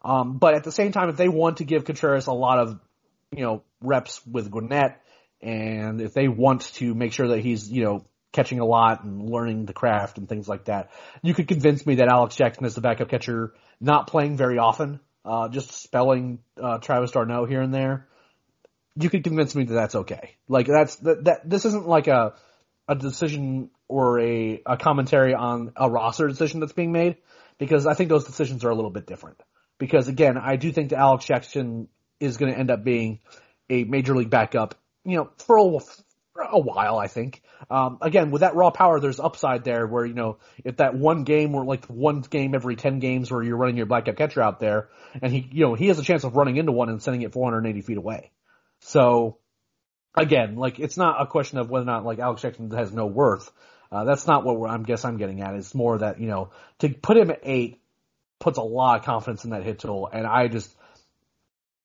[0.04, 2.80] Um, but at the same time, if they want to give Contreras a lot of,
[3.32, 5.02] you know, reps with Gwinnett
[5.42, 9.30] and if they want to make sure that he's, you know, catching a lot and
[9.30, 10.90] learning the craft and things like that.
[11.22, 15.00] You could convince me that Alex Jackson is the backup catcher, not playing very often,
[15.26, 18.08] uh, just spelling, uh, Travis d'Arnaud here and there.
[18.96, 20.36] You could convince me that that's okay.
[20.48, 22.34] Like that's, that, that, this isn't like a,
[22.88, 27.18] a decision or a, a commentary on a roster decision that's being made
[27.58, 29.42] because I think those decisions are a little bit different.
[29.78, 31.88] Because again, I do think that Alex Jackson
[32.20, 33.20] is going to end up being
[33.70, 35.80] a major league backup, you know, for a,
[36.36, 37.42] a while, I think.
[37.70, 41.24] Um, again, with that raw power, there's upside there where, you know, if that one
[41.24, 44.60] game or like one game every 10 games where you're running your backup catcher out
[44.60, 44.90] there
[45.22, 47.34] and he, you know, he has a chance of running into one and sending it
[47.34, 48.32] 480 feet away.
[48.80, 49.38] So
[50.16, 53.06] again, like it's not a question of whether or not like Alex Jackson has no
[53.06, 53.52] worth.
[53.92, 55.54] Uh, that's not what I'm guess I'm getting at.
[55.56, 57.82] It's more that, you know, to put him at eight
[58.40, 60.10] puts a lot of confidence in that hit tool.
[60.12, 60.74] And I just,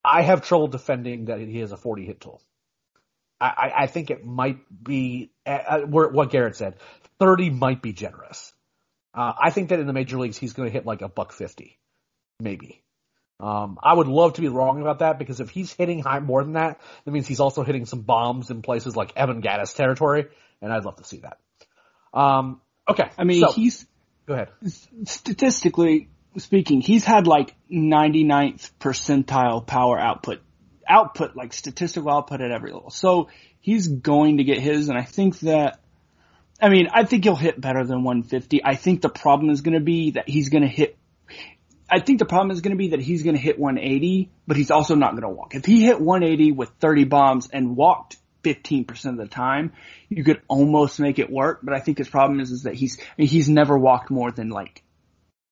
[0.05, 2.41] I have trouble defending that he has a 40 hit tool.
[3.41, 6.77] I, I think it might be uh, what Garrett said.
[7.19, 8.53] Thirty might be generous.
[9.15, 11.33] Uh, I think that in the major leagues he's going to hit like a buck
[11.33, 11.79] fifty,
[12.41, 12.83] maybe.
[13.39, 16.43] Um, I would love to be wrong about that because if he's hitting high more
[16.43, 20.29] than that, that means he's also hitting some bombs in places like Evan Gattis territory,
[20.63, 21.39] and I'd love to see that.
[22.19, 23.87] Um, okay, I mean so, he's
[24.27, 24.49] go ahead.
[25.05, 30.41] Statistically speaking, he's had like 99th percentile power output
[30.89, 32.91] output, like statistical output at every level.
[32.91, 33.29] So
[33.61, 35.81] he's going to get his, and I think that,
[36.61, 38.65] I mean, I think he'll hit better than 150.
[38.65, 40.97] I think the problem is going to be that he's going to hit,
[41.91, 44.57] I think the problem is going to be that he's going to hit 180, but
[44.57, 45.55] he's also not going to walk.
[45.55, 49.73] If he hit 180 with 30 bombs and walked 15% of the time,
[50.09, 52.99] you could almost make it work, but I think his problem is, is that he's,
[53.01, 54.83] I mean, he's never walked more than like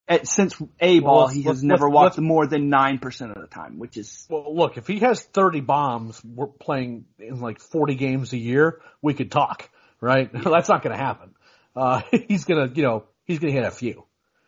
[0.06, 3.78] at, since A ball, well, he has never walked more than 9% of the time,
[3.78, 4.26] which is.
[4.28, 8.80] Well, look, if he has 30 bombs, we're playing in like 40 games a year,
[9.00, 9.68] we could talk,
[10.00, 10.30] right?
[10.32, 10.42] Yeah.
[10.44, 11.34] That's not going to happen.
[11.74, 14.04] Uh, he's going to, you know, he's going to hit a few.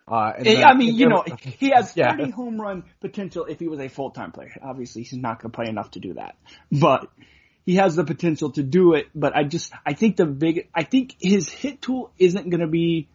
[0.08, 2.30] Uh, then, I mean, you know, he has 30 yeah.
[2.30, 4.52] home run potential if he was a full-time player.
[4.62, 6.36] Obviously, he's not going to play enough to do that,
[6.70, 7.08] but
[7.64, 9.08] he has the potential to do it.
[9.14, 12.68] But I just, I think the big, I think his hit tool isn't going to
[12.68, 13.08] be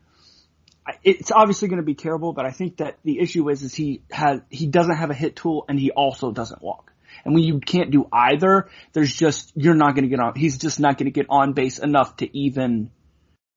[1.03, 4.03] it's obviously going to be terrible, but I think that the issue is, is he
[4.11, 6.91] has, he doesn't have a hit tool and he also doesn't walk.
[7.23, 10.57] And when you can't do either, there's just, you're not going to get on, he's
[10.57, 12.91] just not going to get on base enough to even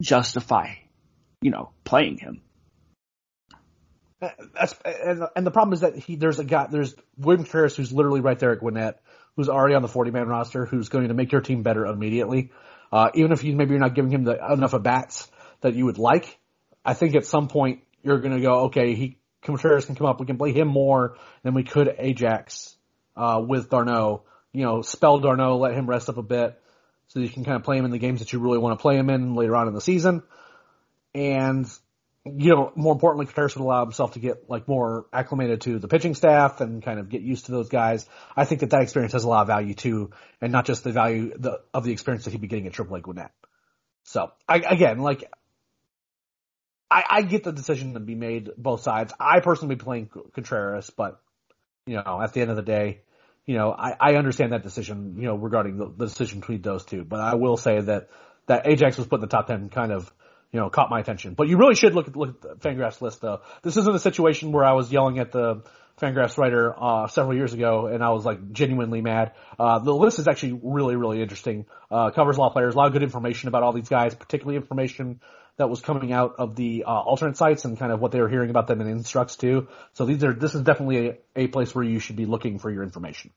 [0.03, 0.75] justify,
[1.41, 2.43] you know, playing him.
[4.21, 4.75] That's,
[5.37, 8.39] and, the problem is that he, there's a guy, there's William Contreras who's literally right
[8.39, 9.01] there at Gwinnett,
[9.37, 12.51] who's already on the 40 man roster, who's going to make your team better immediately.
[12.91, 15.85] Uh, even if you, maybe you're not giving him the, enough at bats that you
[15.85, 16.39] would like,
[16.85, 20.21] I think at some point you're going to go, okay, he Contreras can come up.
[20.21, 22.77] We can play him more than we could Ajax
[23.17, 24.23] uh, with d'Arnaud.
[24.53, 26.61] You know, spell d'Arnaud, let him rest up a bit,
[27.09, 28.83] so you can kind of play him in the games that you really want to
[28.83, 30.23] play him in later on in the season.
[31.15, 31.67] And
[32.25, 35.89] you know, more importantly, Contreras would allow himself to get like more acclimated to the
[35.89, 38.09] pitching staff and kind of get used to those guys.
[38.35, 40.93] I think that that experience has a lot of value too, and not just the
[40.93, 43.33] value the, of the experience that he'd be getting at Triple A Gwinnett.
[44.05, 45.31] So I, again, like
[46.91, 49.13] I, I get the decision to be made both sides.
[49.19, 51.21] I personally be playing Contreras, but
[51.87, 53.01] you know, at the end of the day,
[53.47, 56.85] you know, I, I understand that decision, you know, regarding the, the decision between those
[56.85, 57.05] two.
[57.05, 58.09] But I will say that
[58.47, 60.13] that Ajax was put in the top ten kind of,
[60.53, 61.35] you know, caught my attention.
[61.35, 63.41] But you really should look at look at the Fangraphs list though.
[63.63, 65.63] This isn't a situation where I was yelling at the
[66.01, 69.33] Fangraphs writer uh, several years ago, and I was like genuinely mad.
[69.59, 71.67] Uh, the list is actually really, really interesting.
[71.91, 74.15] Uh, covers a lot of players, a lot of good information about all these guys,
[74.15, 75.21] particularly information
[75.57, 78.29] that was coming out of the uh, alternate sites and kind of what they were
[78.29, 79.69] hearing about them in instructs too.
[79.93, 82.71] So these are this is definitely a, a place where you should be looking for
[82.71, 83.31] your information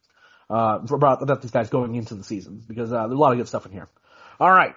[0.50, 3.38] uh, about about these guys going into the season because uh, there's a lot of
[3.38, 3.88] good stuff in here.
[4.40, 4.76] All right,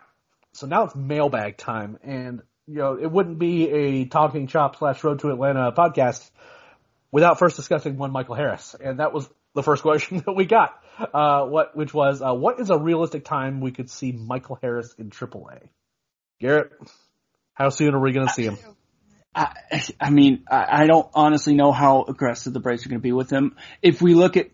[0.53, 5.03] so now it's mailbag time, and you know it wouldn't be a talking chop slash
[5.05, 6.29] road to Atlanta podcast
[7.11, 10.77] without first discussing one Michael Harris, and that was the first question that we got.
[10.99, 14.95] Uh, what which was uh, what is a realistic time we could see Michael Harris
[14.99, 15.69] in AAA?
[16.41, 16.73] Garrett.
[17.61, 18.57] How soon are we going to see him?
[19.35, 19.53] I,
[20.01, 23.29] I mean, I don't honestly know how aggressive the Braves are going to be with
[23.29, 23.55] him.
[23.83, 24.49] If we look at,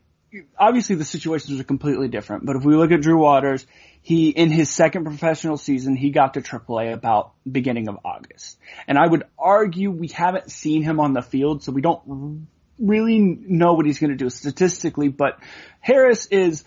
[0.59, 3.65] obviously the situations are completely different, but if we look at Drew Waters,
[4.03, 8.59] he, in his second professional season, he got to AAA about beginning of August.
[8.89, 13.21] And I would argue we haven't seen him on the field, so we don't really
[13.21, 15.39] know what he's going to do statistically, but
[15.79, 16.65] Harris is,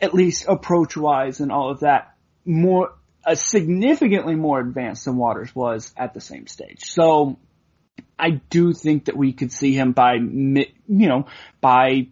[0.00, 2.95] at least approach wise and all of that, more,
[3.34, 6.84] significantly more advanced than Waters was at the same stage.
[6.84, 7.38] So
[8.18, 11.26] I do think that we could see him by you know,
[11.60, 12.08] by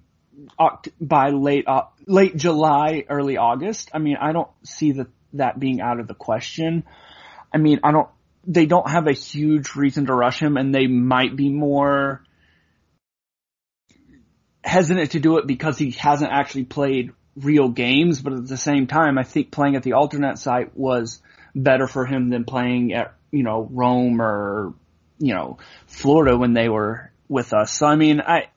[1.01, 3.91] by late uh, late July, early August.
[3.95, 6.85] I mean, I don't see that that being out of the question.
[7.53, 8.09] I mean, I don't.
[8.47, 12.23] They don't have a huge reason to rush him, and they might be more
[14.63, 18.87] hesitant to do it because he hasn't actually played real games, but at the same
[18.87, 21.21] time, I think playing at the alternate site was
[21.55, 24.75] better for him than playing at, you know, Rome or,
[25.19, 27.73] you know, Florida when they were with us.
[27.73, 28.49] So I mean, I,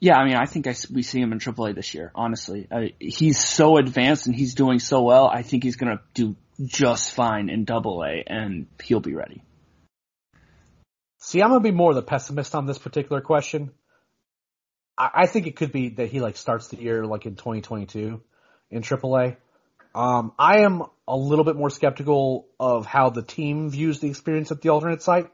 [0.00, 2.68] yeah, I mean, I think I, we see him in AAA this year, honestly.
[2.98, 7.48] He's so advanced and he's doing so well, I think he's gonna do just fine
[7.48, 9.42] in AA and he'll be ready.
[11.18, 13.72] See, I'm gonna be more the pessimist on this particular question.
[14.98, 18.22] I, think it could be that he like starts the year like in 2022
[18.70, 19.36] in AAA.
[19.94, 24.50] Um, I am a little bit more skeptical of how the team views the experience
[24.50, 25.30] at the alternate site,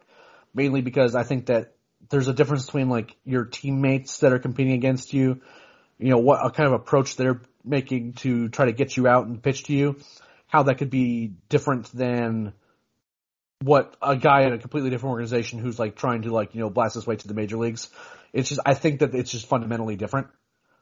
[0.55, 1.75] mainly because I think that
[2.11, 5.40] there's a difference between like your teammates that are competing against you,
[5.98, 9.42] you know, what kind of approach they're making to try to get you out and
[9.42, 9.96] pitch to you,
[10.46, 12.53] how that could be different than
[13.62, 16.70] what a guy in a completely different organization who's like trying to like, you know,
[16.70, 17.88] blast his way to the major leagues.
[18.33, 20.29] It's just, I think that it's just fundamentally different.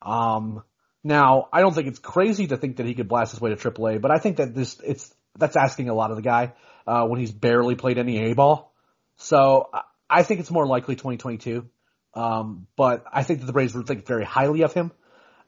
[0.02, 0.62] Um,
[1.02, 3.56] now, I don't think it's crazy to think that he could blast his way to
[3.56, 6.52] AAA, but I think that this, it's, that's asking a lot of the guy,
[6.86, 8.74] uh, when he's barely played any A ball.
[9.16, 9.70] So
[10.08, 11.68] I think it's more likely 2022.
[12.14, 14.92] Um, but I think that the Braves would think very highly of him.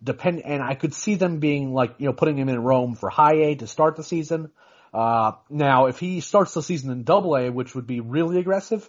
[0.02, 3.08] Depend, and I could see them being like, you know, putting him in Rome for
[3.08, 4.50] high A to start the season.
[4.92, 8.88] Uh, now if he starts the season in double A, which would be really aggressive,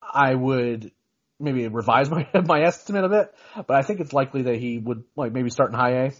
[0.00, 0.92] I would
[1.40, 3.34] maybe revise my my estimate a bit,
[3.66, 6.12] but I think it's likely that he would like maybe start in high A.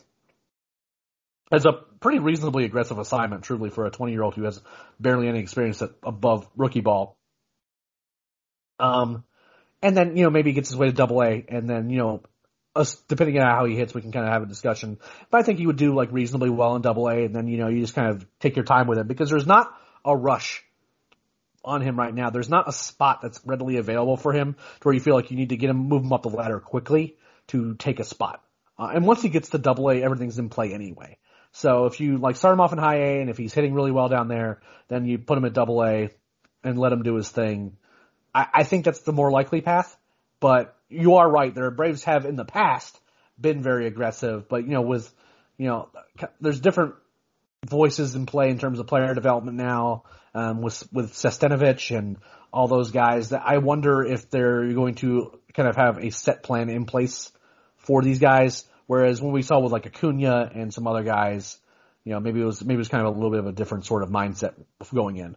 [1.50, 4.60] It's a pretty reasonably aggressive assignment, truly, for a 20 year old who has
[5.00, 7.16] barely any experience at above rookie ball.
[8.78, 9.24] Um,
[9.82, 11.98] and then you know maybe he gets his way to double A, and then you
[11.98, 12.22] know,
[12.76, 14.98] us, depending on how he hits, we can kind of have a discussion.
[15.30, 17.58] But I think he would do like reasonably well in double A, and then you
[17.58, 19.72] know you just kind of take your time with him because there's not
[20.04, 20.62] a rush
[21.64, 22.30] on him right now.
[22.30, 25.36] There's not a spot that's readily available for him to where you feel like you
[25.36, 27.16] need to get him, move him up the ladder quickly
[27.48, 28.42] to take a spot.
[28.78, 31.18] Uh, and once he gets to double A, everything's in play anyway.
[31.52, 33.90] So if you like start him off in high A and if he's hitting really
[33.90, 36.10] well down there, then you put him at double A
[36.62, 37.76] and let him do his thing.
[38.34, 39.96] I, I think that's the more likely path,
[40.40, 41.54] but you are right.
[41.54, 42.98] The Braves have in the past
[43.40, 45.10] been very aggressive, but you know, with,
[45.56, 45.88] you know,
[46.40, 46.94] there's different
[47.66, 50.04] voices in play in terms of player development now
[50.38, 52.18] um, with with Sestanovich and
[52.52, 53.30] all those guys.
[53.30, 57.32] That I wonder if they're going to kind of have a set plan in place
[57.76, 58.64] for these guys.
[58.86, 61.58] Whereas when we saw with like Acuna and some other guys,
[62.04, 63.52] you know, maybe it was maybe it was kind of a little bit of a
[63.52, 64.54] different sort of mindset
[64.94, 65.36] going in.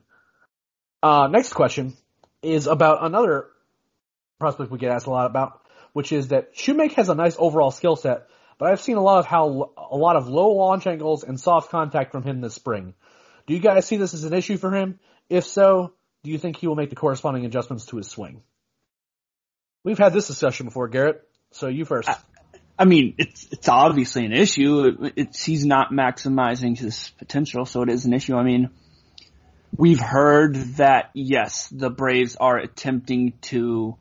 [1.04, 1.94] Uh, next question
[2.44, 3.48] is about another
[4.40, 5.62] prospect we get asked a lot about,
[5.94, 8.28] which is that Shewmake has a nice overall skill set,
[8.60, 11.72] but I've seen a lot of how a lot of low launch angles and soft
[11.72, 12.94] contact from him this spring.
[13.48, 15.00] Do you guys see this as an issue for him?
[15.30, 18.42] If so, do you think he will make the corresponding adjustments to his swing?
[19.84, 21.28] We've had this discussion before, Garrett.
[21.52, 22.10] So you first.
[22.10, 22.18] I,
[22.78, 25.12] I mean, it's it's obviously an issue.
[25.16, 28.36] It's he's not maximizing his potential, so it is an issue.
[28.36, 28.70] I mean,
[29.76, 33.98] we've heard that yes, the Braves are attempting to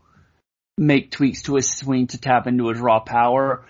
[0.79, 3.67] make tweaks to his swing to tap into his raw power.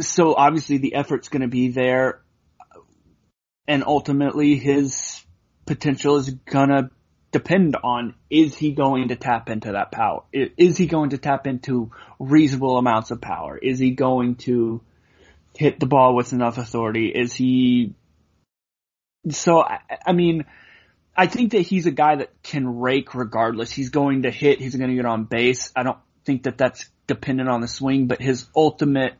[0.00, 2.21] So obviously the effort's going to be there
[3.66, 5.22] and ultimately his
[5.66, 6.90] potential is gonna
[7.32, 10.22] depend on is he going to tap into that power?
[10.32, 13.56] Is he going to tap into reasonable amounts of power?
[13.56, 14.82] Is he going to
[15.56, 17.08] hit the ball with enough authority?
[17.08, 17.94] Is he
[19.30, 20.44] so I, I mean
[21.16, 23.70] I think that he's a guy that can rake regardless.
[23.70, 24.60] He's going to hit.
[24.60, 25.70] He's going to get on base.
[25.76, 29.14] I don't think that that's dependent on the swing, but his ultimate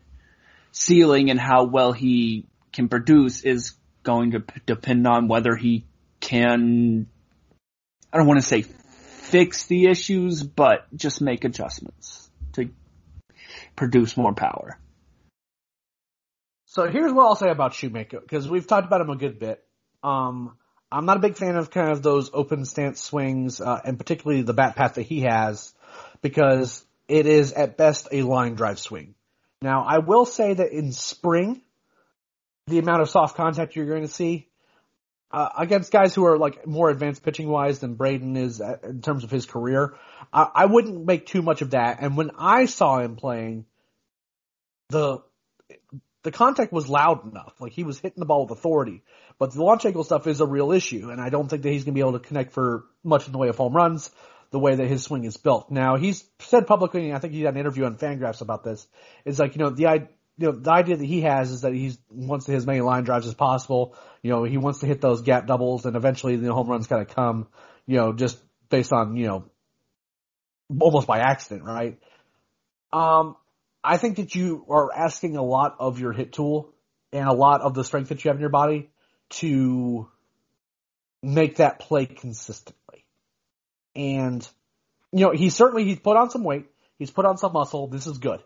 [0.70, 5.84] ceiling and how well he can produce is going to p- depend on whether he
[6.20, 7.06] can,
[8.12, 12.70] I don't want to say fix the issues, but just make adjustments to
[13.76, 14.78] produce more power.
[16.66, 19.62] So here's what I'll say about Shewmake, because we've talked about him a good bit.
[20.02, 20.56] Um,
[20.90, 24.42] I'm not a big fan of kind of those open stance swings, uh, and particularly
[24.42, 25.74] the bat path that he has,
[26.20, 29.14] because it is at best a line drive swing.
[29.60, 31.62] Now, I will say that in spring,
[32.66, 34.48] the amount of soft contact you're going to see
[35.32, 39.24] uh, against guys who are like more advanced pitching wise than Braden is in terms
[39.24, 39.94] of his career,
[40.32, 41.98] I, I wouldn't make too much of that.
[42.00, 43.64] And when I saw him playing,
[44.90, 45.22] the
[46.22, 47.54] the contact was loud enough.
[47.60, 49.02] Like he was hitting the ball with authority.
[49.38, 51.84] But the launch angle stuff is a real issue, and I don't think that he's
[51.84, 54.10] going to be able to connect for much in the way of home runs
[54.50, 55.70] the way that his swing is built.
[55.70, 58.86] Now he's said publicly, and I think he had an interview on Fangraphs about this.
[59.24, 61.92] Is like you know the you know the idea that he has is that he
[62.10, 63.96] wants to hit as many line drives as possible.
[64.22, 67.02] You know he wants to hit those gap doubles, and eventually the home runs kind
[67.02, 67.48] of come.
[67.86, 69.44] You know just based on you know
[70.80, 71.98] almost by accident, right?
[72.92, 73.36] Um,
[73.84, 76.72] I think that you are asking a lot of your hit tool
[77.12, 78.90] and a lot of the strength that you have in your body
[79.30, 80.08] to
[81.22, 83.04] make that play consistently.
[83.94, 84.46] And,
[85.12, 86.66] you know, he certainly, he's put on some weight.
[86.98, 87.88] He's put on some muscle.
[87.88, 88.40] This is good.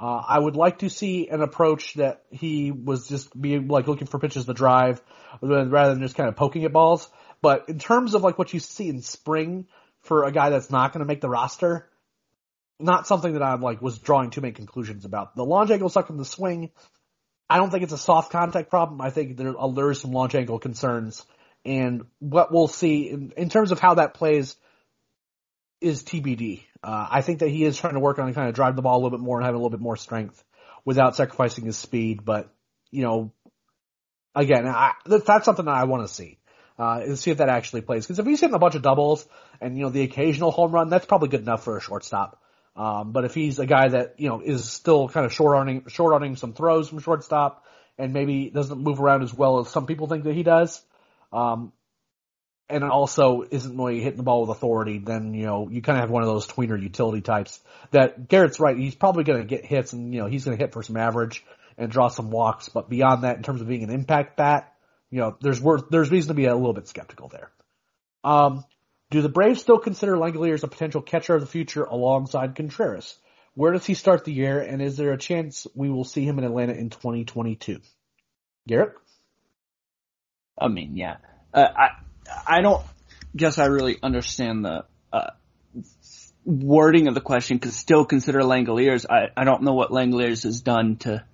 [0.00, 4.06] Uh, I would like to see an approach that he was just being like looking
[4.06, 5.00] for pitches to drive
[5.40, 7.08] rather than just kind of poking at balls.
[7.40, 9.66] But in terms of like what you see in spring
[10.00, 11.88] for a guy that's not going to make the roster,
[12.78, 15.36] not something that I'm like was drawing too many conclusions about.
[15.36, 16.70] The launch angle suck in the swing.
[17.48, 19.00] I don't think it's a soft contact problem.
[19.00, 21.24] I think there, is some launch angle concerns,
[21.64, 24.56] and what we'll see in, in terms of how that plays
[25.80, 26.62] is TBD.
[26.82, 28.96] Uh, I think that he is trying to work on kind of drive the ball
[28.96, 30.42] a little bit more and have a little bit more strength
[30.84, 32.24] without sacrificing his speed.
[32.24, 32.52] But
[32.90, 33.32] you know,
[34.34, 36.38] again, I, that's something that I want to see.
[36.78, 38.04] Uh, and see if that actually plays.
[38.04, 39.26] Because if he's hitting a bunch of doubles
[39.60, 42.42] and you know the occasional home run, that's probably good enough for a shortstop.
[42.74, 45.84] Um, but if he's a guy that, you know, is still kind of short arming,
[45.88, 47.64] short arming some throws from shortstop
[47.98, 50.82] and maybe doesn't move around as well as some people think that he does,
[51.32, 51.72] um,
[52.72, 56.02] and also isn't really hitting the ball with authority, then, you know, you kind of
[56.02, 58.76] have one of those tweener utility types that Garrett's right.
[58.76, 60.96] He's probably going to get hits and, you know, he's going to hit for some
[60.96, 61.44] average
[61.76, 62.68] and draw some walks.
[62.68, 64.72] But beyond that, in terms of being an impact bat,
[65.10, 67.50] you know, there's worth, there's reason to be a little bit skeptical there.
[68.24, 68.64] Um,
[69.10, 73.16] do the Braves still consider Langeliers a potential catcher of the future alongside Contreras?
[73.54, 76.38] Where does he start the year, and is there a chance we will see him
[76.38, 77.80] in Atlanta in 2022?
[78.66, 78.94] Garrett?
[80.58, 81.16] I mean, yeah.
[81.52, 81.88] Uh, I
[82.46, 82.82] I don't
[83.34, 85.30] guess I really understand the uh,
[86.44, 89.06] wording of the question because still consider Langeliers.
[89.08, 91.24] I, I don't know what Langeliers has done to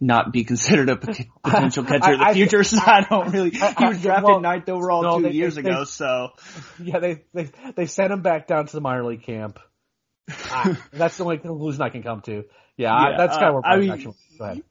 [0.00, 0.96] not be considered a
[1.44, 2.64] potential catcher of the future.
[2.64, 3.50] So I don't really.
[3.50, 5.80] He was drafted well, ninth overall no, two they, years they, ago.
[5.80, 6.28] They, so
[6.82, 9.58] yeah, they they they sent him back down to the minor league camp.
[10.30, 12.44] ah, that's the only conclusion I can come to.
[12.76, 14.16] Yeah, yeah I, that's kind of where uh, I mean, actually.
[14.38, 14.62] Go ahead.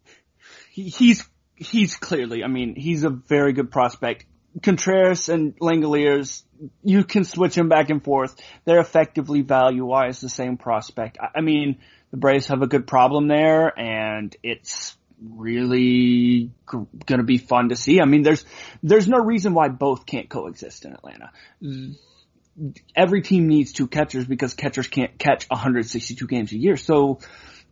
[0.72, 2.44] He's he's clearly.
[2.44, 4.26] I mean, he's a very good prospect.
[4.62, 6.44] Contreras and Langeliers,
[6.84, 8.36] you can switch them back and forth.
[8.64, 11.18] They're effectively value wise the same prospect.
[11.20, 11.80] I, I mean,
[12.12, 17.70] the Braves have a good problem there, and it's really g- going to be fun
[17.70, 18.00] to see.
[18.00, 18.46] I mean, there's
[18.84, 21.32] there's no reason why both can't coexist in Atlanta.
[22.96, 26.78] Every team needs two catchers because catchers can't catch 162 games a year.
[26.78, 27.20] So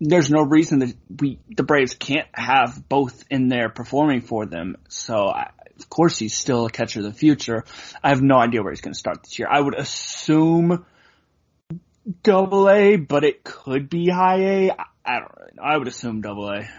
[0.02, 4.76] there's no reason that we the Braves can't have both in there performing for them.
[4.90, 7.66] So I, of course he's still a catcher of the future.
[8.04, 9.48] I have no idea where he's going to start this year.
[9.50, 10.86] I would assume
[12.22, 14.72] double A, but it could be high A.
[15.06, 15.64] I, don't really know.
[15.64, 16.70] I would assume double A.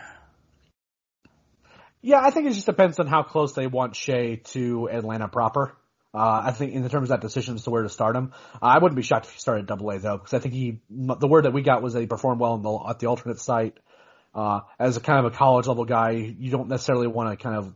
[2.02, 5.74] Yeah, I think it just depends on how close they want Shea to Atlanta proper.
[6.12, 8.32] Uh, I think in terms of that decision as to where to start him,
[8.62, 11.26] I wouldn't be shocked if he started Double A though, because I think he the
[11.26, 13.78] word that we got was that he performed well the, at the alternate site.
[14.32, 17.56] Uh, as a kind of a college level guy, you don't necessarily want to kind
[17.56, 17.74] of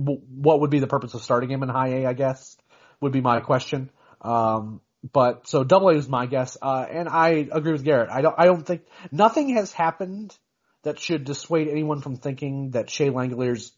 [0.00, 2.06] what would be the purpose of starting him in high A?
[2.06, 2.56] I guess
[3.00, 3.90] would be my question.
[4.20, 4.80] Um,
[5.12, 8.10] but so Double A is my guess, uh, and I agree with Garrett.
[8.10, 8.82] I don't I don't think
[9.12, 10.36] nothing has happened
[10.82, 13.72] that should dissuade anyone from thinking that Shea Langeliers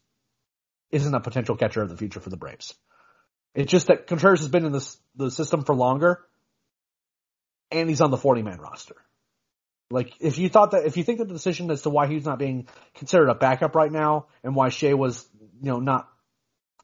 [0.91, 2.73] isn't a potential catcher of the future for the Braves.
[3.53, 6.21] It's just that Contreras has been in this, the system for longer
[7.71, 8.95] and he's on the 40 man roster.
[9.89, 12.25] Like, if you thought that, if you think that the decision as to why he's
[12.25, 15.25] not being considered a backup right now and why Shea was,
[15.61, 16.09] you know, not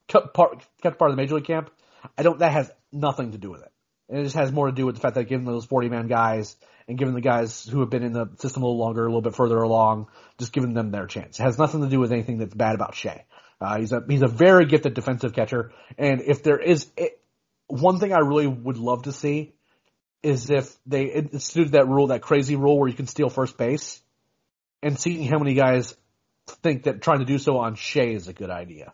[0.08, 1.72] kept part, kept part of the major league camp,
[2.18, 3.72] I don't, that has nothing to do with it.
[4.10, 6.56] It just has more to do with the fact that given those 40 man guys
[6.88, 9.22] and given the guys who have been in the system a little longer, a little
[9.22, 10.08] bit further along,
[10.40, 11.40] just giving them their chance.
[11.40, 13.26] It has nothing to do with anything that's bad about Shea.
[13.60, 15.74] Uh, he's a, he's a very gifted defensive catcher.
[15.98, 17.20] And if there is, it,
[17.68, 19.56] one thing I really would love to see
[20.24, 24.02] is if they instituted that rule, that crazy rule where you can steal first base
[24.82, 25.96] and seeing how many guys
[26.48, 28.94] think that trying to do so on Shea is a good idea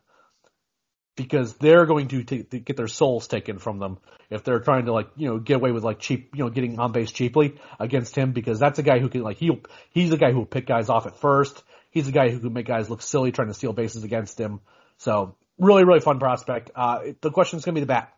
[1.16, 3.99] because they're going to, t- get their souls taken from them
[4.30, 6.80] if they're trying to like you know get away with like cheap you know getting
[6.80, 10.18] on base cheaply against him because that's a guy who can like he he's a
[10.18, 11.62] guy who will pick guys off at first.
[11.91, 14.62] He's a guy who can make guys look silly trying to steal bases against him.
[14.97, 16.72] So really really fun prospect.
[16.76, 18.14] Uh, the question is going to be the bat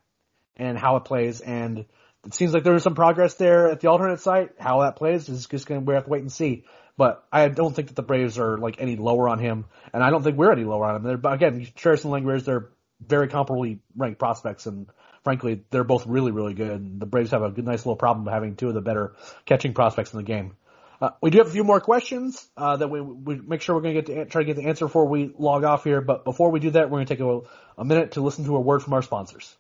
[0.56, 1.86] and how it plays and.
[2.26, 4.54] It seems like there's some progress there at the alternate site.
[4.58, 6.64] How that plays is just going to we have to wait and see.
[6.98, 10.10] But I don't think that the Braves are like any lower on him, and I
[10.10, 11.04] don't think we're any lower on him.
[11.04, 12.70] They're, again, and Langeliers, they're
[13.06, 14.88] very comparably ranked prospects, and
[15.24, 17.00] frankly, they're both really, really good.
[17.00, 19.16] The Braves have a good, nice little problem having two of the better
[19.46, 20.56] catching prospects in the game.
[21.02, 23.82] Uh, we do have a few more questions uh, that we, we make sure we're
[23.82, 26.00] going to get to try to get the answer before we log off here.
[26.00, 27.42] But before we do that, we're going to take a,
[27.78, 29.54] a minute to listen to a word from our sponsors.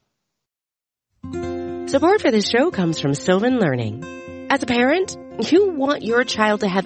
[1.88, 4.48] Support for this show comes from Sylvan Learning.
[4.50, 5.18] As a parent,
[5.52, 6.86] you want your child to have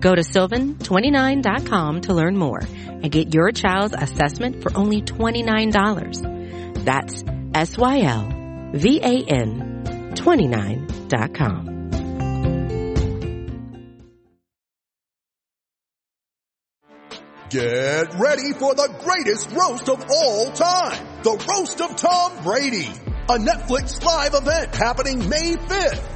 [0.00, 6.84] Go to sylvan29.com to learn more and get your child's assessment for only $29.
[6.84, 7.24] That's
[7.54, 8.72] S-Y-L-V-A-N
[10.14, 11.76] 29.com.
[17.48, 21.22] Get ready for the greatest roast of all time.
[21.22, 22.90] The Roast of Tom Brady.
[23.28, 26.15] A Netflix live event happening May 5th.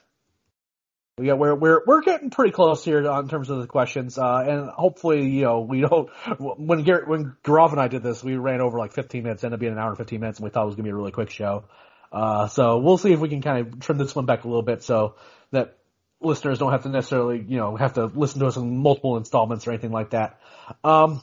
[1.21, 4.43] We got we're we're we're getting pretty close here in terms of the questions, uh,
[4.47, 6.09] and hopefully, you know, we don't.
[6.39, 9.57] When Garrett, when Gaurav and I did this, we ran over like 15 minutes, ended
[9.57, 10.95] up being an hour and 15 minutes, and we thought it was gonna be a
[10.95, 11.65] really quick show.
[12.11, 14.63] Uh, so we'll see if we can kind of trim this one back a little
[14.63, 15.13] bit so
[15.51, 15.77] that
[16.21, 19.67] listeners don't have to necessarily, you know, have to listen to us in multiple installments
[19.67, 20.39] or anything like that.
[20.83, 21.21] Um,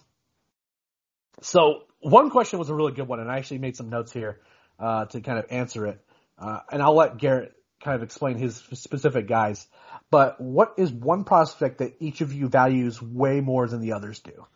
[1.42, 4.38] so one question was a really good one, and I actually made some notes here
[4.78, 6.05] uh, to kind of answer it.
[6.38, 9.66] Uh, and I'll let Garrett kind of explain his specific guys.
[10.11, 14.20] But what is one prospect that each of you values way more than the others
[14.20, 14.46] do?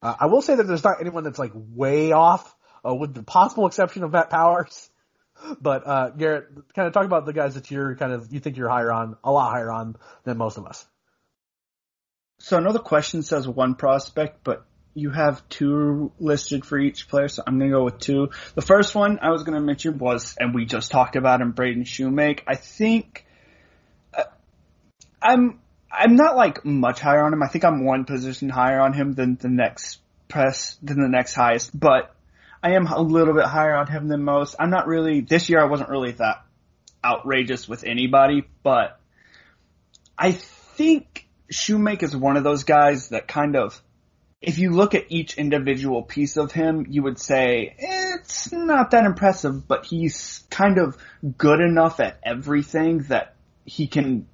[0.00, 2.54] Uh, I will say that there's not anyone that's like way off,
[2.86, 4.90] uh, with the possible exception of Matt Powers.
[5.60, 8.56] But uh, Garrett, kind of talk about the guys that you're kind of you think
[8.56, 10.86] you're higher on, a lot higher on than most of us.
[12.38, 17.08] So I know the question says one prospect, but you have two listed for each
[17.08, 18.30] player, so I'm gonna go with two.
[18.54, 21.82] The first one I was gonna mention was, and we just talked about him, Braden
[21.82, 22.40] Shewmake.
[22.46, 23.23] I think
[25.24, 25.58] I'm
[25.90, 27.42] I'm not like much higher on him.
[27.42, 31.34] I think I'm one position higher on him than the next press than the next
[31.34, 32.14] highest, but
[32.62, 34.54] I am a little bit higher on him than most.
[34.58, 35.60] I'm not really this year.
[35.60, 36.44] I wasn't really that
[37.04, 39.00] outrageous with anybody, but
[40.16, 43.80] I think Shewmake is one of those guys that kind of
[44.40, 49.06] if you look at each individual piece of him, you would say it's not that
[49.06, 50.98] impressive, but he's kind of
[51.38, 54.26] good enough at everything that he can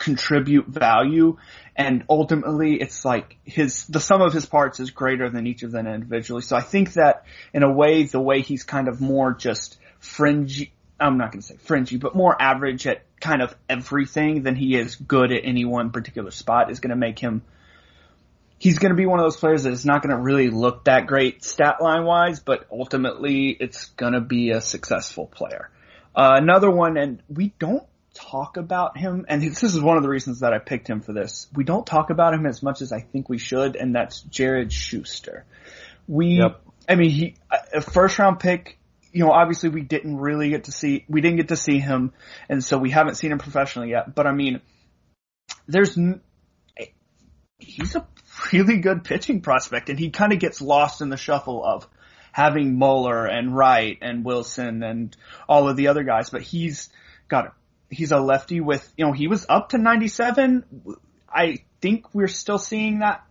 [0.00, 1.36] contribute value
[1.76, 5.70] and ultimately it's like his the sum of his parts is greater than each of
[5.70, 9.34] them individually so i think that in a way the way he's kind of more
[9.34, 14.42] just fringe I'm not going to say fringy, but more average at kind of everything
[14.42, 17.42] than he is good at any one particular spot is going to make him.
[18.58, 20.84] He's going to be one of those players that is not going to really look
[20.84, 25.70] that great stat line wise, but ultimately it's going to be a successful player.
[26.14, 27.84] Uh, another one, and we don't
[28.20, 31.12] talk about him, and this is one of the reasons that I picked him for
[31.12, 31.48] this.
[31.54, 34.72] We don't talk about him as much as I think we should, and that's Jared
[34.72, 35.44] Shuster.
[36.06, 36.60] We, yep.
[36.88, 37.34] I mean, he,
[37.72, 38.78] a first round pick
[39.12, 42.12] you know, obviously we didn't really get to see, we didn't get to see him,
[42.48, 44.14] and so we haven't seen him professionally yet.
[44.14, 44.60] But I mean,
[45.66, 46.86] there's, eh,
[47.58, 48.06] he's a
[48.52, 51.88] really good pitching prospect, and he kind of gets lost in the shuffle of
[52.32, 55.16] having Muller and Wright and Wilson and
[55.48, 56.30] all of the other guys.
[56.30, 56.88] But he's
[57.28, 57.54] got,
[57.90, 60.64] he's a lefty with, you know, he was up to 97.
[61.28, 63.24] I think we're still seeing that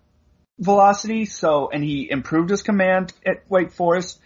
[0.59, 1.25] velocity.
[1.25, 4.19] So, and he improved his command at Wake Forest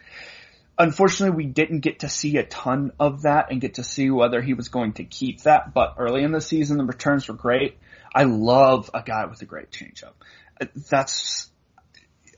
[0.77, 4.41] Unfortunately, we didn't get to see a ton of that and get to see whether
[4.41, 7.77] he was going to keep that, but early in the season, the returns were great.
[8.13, 10.13] I love a guy with a great changeup.
[10.89, 11.51] That's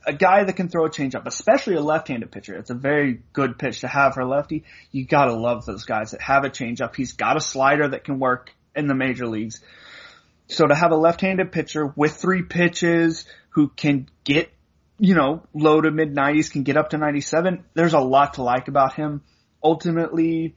[0.06, 2.54] a guy that can throw a changeup, especially a left-handed pitcher.
[2.54, 4.64] It's a very good pitch to have for a lefty.
[4.92, 6.94] You gotta love those guys that have a changeup.
[6.94, 9.60] He's got a slider that can work in the major leagues.
[10.46, 14.50] So to have a left-handed pitcher with three pitches who can get
[14.98, 17.64] you know, low to mid 90s can get up to 97.
[17.74, 19.22] There's a lot to like about him.
[19.62, 20.54] Ultimately,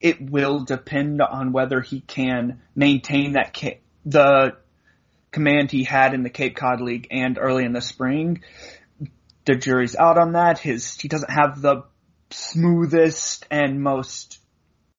[0.00, 4.56] it will depend on whether he can maintain that ca- the
[5.30, 8.42] command he had in the Cape Cod League and early in the spring.
[9.44, 10.58] The jury's out on that.
[10.58, 11.84] His he doesn't have the
[12.30, 14.38] smoothest and most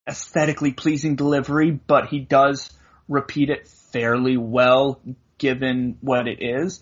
[0.07, 2.71] aesthetically pleasing delivery, but he does
[3.07, 5.01] repeat it fairly well
[5.37, 6.81] given what it is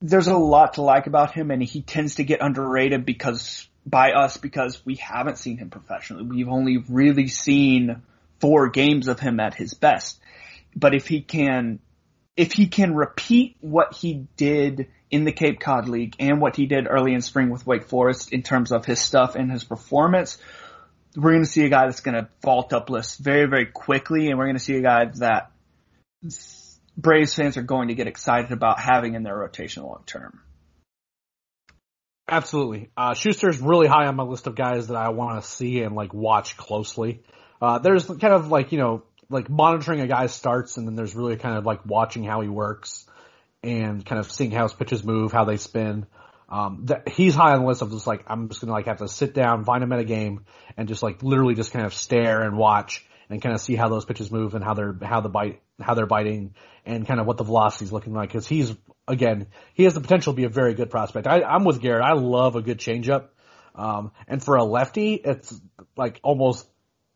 [0.00, 4.12] there's a lot to like about him and he tends to get underrated because by
[4.12, 6.24] us because we haven't seen him professionally.
[6.24, 8.02] We've only really seen
[8.40, 10.18] four games of him at his best.
[10.74, 11.80] But if he can
[12.36, 16.66] if he can repeat what he did in the Cape Cod League and what he
[16.66, 20.38] did early in spring with Wake Forest in terms of his stuff and his performance,
[21.16, 24.28] we're going to see a guy that's going to vault up lists very, very quickly,
[24.28, 25.50] and we're going to see a guy that
[26.96, 30.40] Braves fans are going to get excited about having in their rotation long term.
[32.28, 32.90] Absolutely.
[32.96, 35.96] Uh, Shuster's really high on my list of guys that I want to see and
[35.96, 37.22] like watch closely.
[37.60, 41.14] Uh, there's kind of like, you know, like monitoring a guy's starts and then there's
[41.14, 43.06] really kind of like watching how he works
[43.62, 46.06] and kind of seeing how his pitches move, how they spin.
[46.48, 48.98] Um, that, he's high on the list of just like, I'm just gonna like have
[48.98, 50.44] to sit down, find him at a game
[50.76, 53.88] and just like literally just kind of stare and watch and kind of see how
[53.88, 56.54] those pitches move and how they're, how the bite, how they're biting
[56.84, 58.74] and kind of what the velocity is looking like because he's
[59.06, 61.26] again he has the potential to be a very good prospect.
[61.26, 62.04] I, I'm with Garrett.
[62.04, 63.28] I love a good changeup,
[63.74, 65.58] um, and for a lefty, it's
[65.96, 66.66] like almost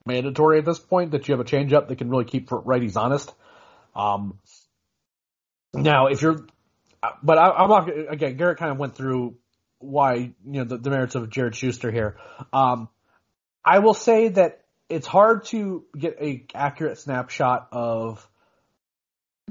[0.07, 3.33] mandatory at this point that you have a changeup that can really keep righties honest.
[3.95, 4.39] Um,
[5.73, 6.47] now, if you're,
[7.23, 8.37] but I, I'm not again.
[8.37, 9.37] Garrett kind of went through
[9.79, 12.17] why you know the, the merits of Jared Shuster here.
[12.53, 12.89] Um,
[13.65, 18.27] I will say that it's hard to get a accurate snapshot of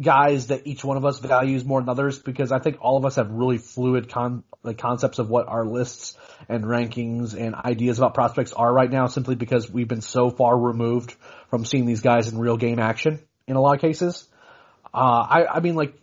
[0.01, 3.05] guys that each one of us values more than others because I think all of
[3.05, 6.17] us have really fluid con like concepts of what our lists
[6.49, 10.57] and rankings and ideas about prospects are right now simply because we've been so far
[10.57, 11.13] removed
[11.49, 14.27] from seeing these guys in real game action in a lot of cases.
[14.93, 14.97] Uh,
[15.29, 15.93] I, I mean like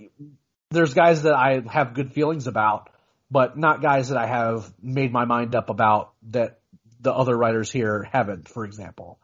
[0.71, 2.91] there's guys that I have good feelings about,
[3.29, 6.61] but not guys that I have made my mind up about that
[7.01, 9.19] the other writers here haven't, for example.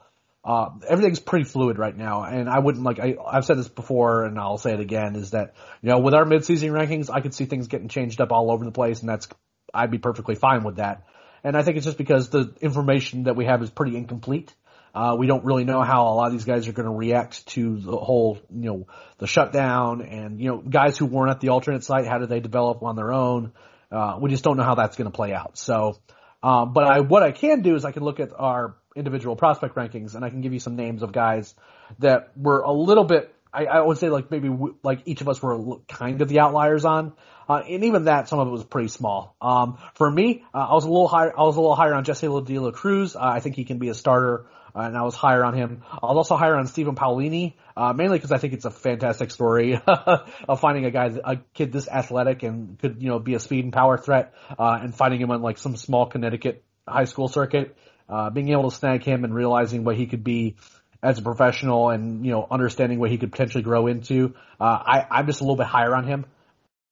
[0.46, 3.00] Uh, everything's pretty fluid right now, and I wouldn't like.
[3.00, 6.14] I, I've said this before, and I'll say it again: is that you know, with
[6.14, 9.08] our midseason rankings, I could see things getting changed up all over the place, and
[9.08, 9.26] that's
[9.74, 11.04] I'd be perfectly fine with that.
[11.42, 14.54] And I think it's just because the information that we have is pretty incomplete.
[14.94, 17.46] Uh, we don't really know how a lot of these guys are going to react
[17.48, 18.86] to the whole, you know,
[19.18, 22.40] the shutdown and, you know, guys who weren't at the alternate site, how did they
[22.40, 23.52] develop on their own?
[23.92, 25.58] Uh, we just don't know how that's going to play out.
[25.58, 25.98] So,
[26.42, 29.74] um, but I, what I can do is I can look at our individual prospect
[29.74, 31.54] rankings, and I can give you some names of guys
[31.98, 33.32] that were a little bit.
[33.52, 36.40] I, I would say like maybe w- like each of us were kind of the
[36.40, 37.12] outliers on,
[37.48, 39.36] uh, and even that some of it was pretty small.
[39.40, 41.32] Um, for me, uh, I was a little higher.
[41.36, 43.14] I was a little higher on Jasseel De La Cruz.
[43.14, 44.46] Uh, I think he can be a starter.
[44.74, 45.84] Uh, and I was higher on him.
[45.90, 49.30] I was also higher on Stephen Paolini, uh, mainly because I think it's a fantastic
[49.30, 53.40] story of finding a guy, a kid this athletic and could, you know, be a
[53.40, 57.28] speed and power threat, uh, and finding him on like some small Connecticut high school
[57.28, 57.76] circuit
[58.08, 60.56] uh, being able to snag him and realizing what he could be
[61.02, 64.34] as a professional and, you know, understanding what he could potentially grow into.
[64.60, 66.26] Uh, I, I'm just a little bit higher on him,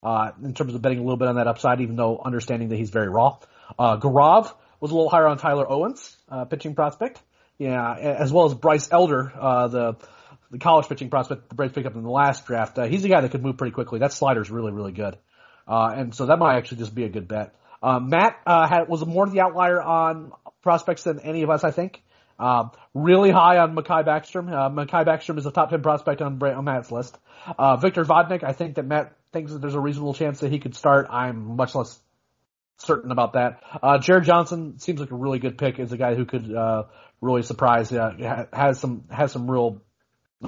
[0.03, 2.77] uh, in terms of betting a little bit on that upside, even though understanding that
[2.77, 3.37] he's very raw.
[3.77, 7.21] Uh, Gaurav was a little higher on Tyler Owens, uh, pitching prospect.
[7.57, 9.95] Yeah, as well as Bryce Elder, uh, the
[10.51, 12.77] the college pitching prospect the Braves picked up in the last draft.
[12.77, 13.99] Uh, he's a guy that could move pretty quickly.
[13.99, 15.17] That slider's really, really good.
[15.67, 17.55] Uh, and so that might actually just be a good bet.
[17.81, 20.31] Uh, Matt, uh, had, was more the outlier on
[20.65, 22.03] prospects than any of us, I think.
[22.37, 24.51] Um, really high on Mahki Backstrom.
[24.51, 27.17] Uh, Mahki Backstrom is a top 10 prospect on, on Matt's list.
[27.57, 30.59] Uh, Victor Vodnik, I think that Matt thinks that there's a reasonable chance that he
[30.59, 31.07] could start.
[31.09, 31.97] I'm much less
[32.77, 33.61] certain about that.
[33.81, 36.83] Uh, Jared Johnson seems like a really good pick Is a guy who could, uh,
[37.21, 39.81] really surprise, uh, has some, has some real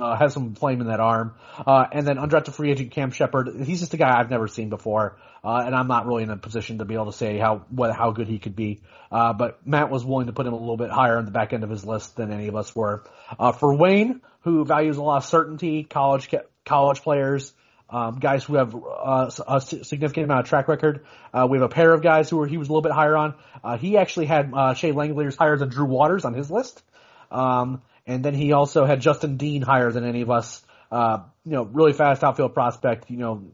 [0.02, 1.36] uh, has some flame in that arm.
[1.66, 3.50] Uh, and then undrafted free agent Cam Shepard.
[3.66, 5.18] He's just a guy I've never seen before.
[5.44, 7.96] Uh, and I'm not really in a position to be able to say how, what,
[7.96, 8.82] how good he could be.
[9.12, 11.54] Uh, but Matt was willing to put him a little bit higher on the back
[11.54, 13.04] end of his list than any of us were.
[13.40, 16.30] Uh, for Wayne, who values a lot of certainty, college,
[16.66, 17.54] college players,
[17.90, 21.06] um, guys who have uh, a significant amount of track record.
[21.34, 23.16] Uh, we have a pair of guys who were, he was a little bit higher
[23.16, 23.34] on.
[23.64, 26.84] Uh, he actually had uh, Shea Langeliers higher than Drew Waters on his list.
[27.32, 30.64] Um, and then he also had Justin Dean higher than any of us.
[30.90, 33.12] Uh, you know, really fast outfield prospect.
[33.12, 33.52] You know,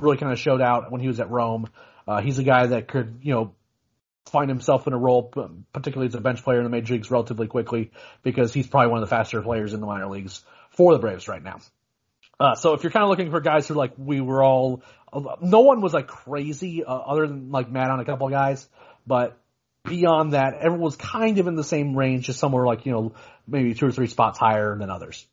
[0.00, 1.68] really kind of showed out when he was at Rome.
[2.06, 3.54] Uh, he's a guy that could, you know,
[4.26, 5.32] find himself in a role,
[5.72, 7.90] particularly as a bench player in the major leagues relatively quickly
[8.22, 11.26] because he's probably one of the faster players in the minor leagues for the Braves
[11.28, 11.58] right now.
[12.38, 14.82] Uh, so if you're kind of looking for guys who like we were all,
[15.40, 18.68] no one was like crazy uh, other than like Matt on a couple guys,
[19.06, 19.40] but
[19.84, 23.12] beyond that, everyone was kind of in the same range, just somewhere like, you know,
[23.46, 25.26] maybe two or three spots higher than others.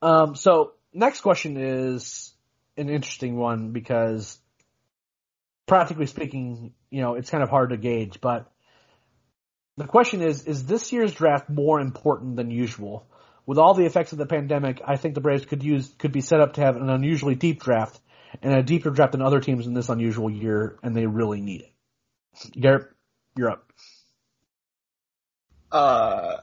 [0.00, 2.32] Um, so next question is
[2.76, 4.38] an interesting one because
[5.66, 8.50] practically speaking, you know, it's kind of hard to gauge, but
[9.76, 13.06] the question is, is this year's draft more important than usual?
[13.46, 16.20] With all the effects of the pandemic, I think the Braves could use, could be
[16.20, 17.98] set up to have an unusually deep draft
[18.42, 21.62] and a deeper draft than other teams in this unusual year, and they really need
[21.62, 21.72] it.
[22.60, 22.88] Garrett?
[23.36, 23.72] You're up.
[25.70, 26.38] Uh,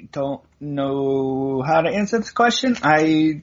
[0.00, 2.76] I don't know how to answer this question.
[2.82, 3.42] I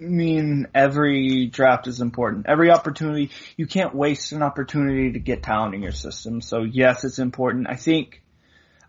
[0.00, 2.46] mean, every draft is important.
[2.48, 6.40] Every opportunity, you can't waste an opportunity to get talent in your system.
[6.40, 7.68] So yes, it's important.
[7.68, 8.20] I think,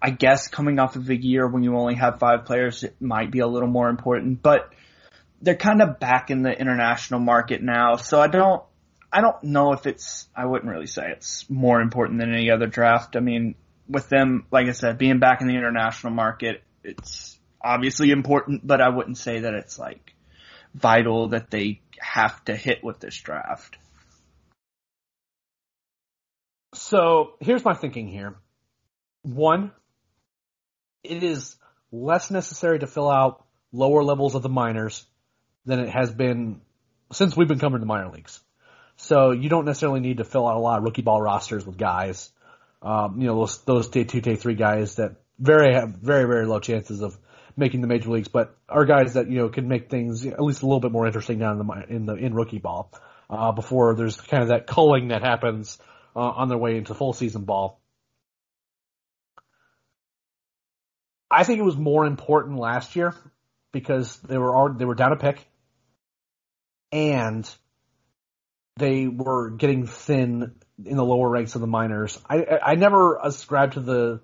[0.01, 3.29] I guess coming off of a year when you only have five players, it might
[3.29, 4.73] be a little more important, but
[5.41, 7.97] they're kind of back in the international market now.
[7.97, 8.63] So I don't,
[9.11, 12.67] I don't know if it's, I wouldn't really say it's more important than any other
[12.67, 13.15] draft.
[13.15, 13.55] I mean,
[13.89, 18.81] with them, like I said, being back in the international market, it's obviously important, but
[18.81, 20.13] I wouldn't say that it's like
[20.73, 23.77] vital that they have to hit with this draft.
[26.75, 28.35] So here's my thinking here.
[29.23, 29.71] One,
[31.03, 31.55] it is
[31.91, 35.05] less necessary to fill out lower levels of the minors
[35.65, 36.61] than it has been
[37.11, 38.39] since we've been coming to minor leagues.
[38.97, 41.77] So you don't necessarily need to fill out a lot of rookie ball rosters with
[41.77, 42.31] guys.
[42.81, 46.45] Um, you know, those, those day two, day three guys that very have very, very
[46.45, 47.17] low chances of
[47.57, 50.61] making the major leagues, but are guys that, you know, can make things at least
[50.61, 52.91] a little bit more interesting down in the, in the, in rookie ball,
[53.29, 55.77] uh, before there's kind of that culling that happens,
[56.15, 57.81] uh, on their way into full season ball.
[61.29, 63.13] I think it was more important last year
[63.71, 65.45] because they were already, they were down a pick
[66.91, 67.49] and
[68.77, 70.55] they were getting thin
[70.85, 72.19] in the lower ranks of the minors.
[72.29, 74.21] I I never ascribed to the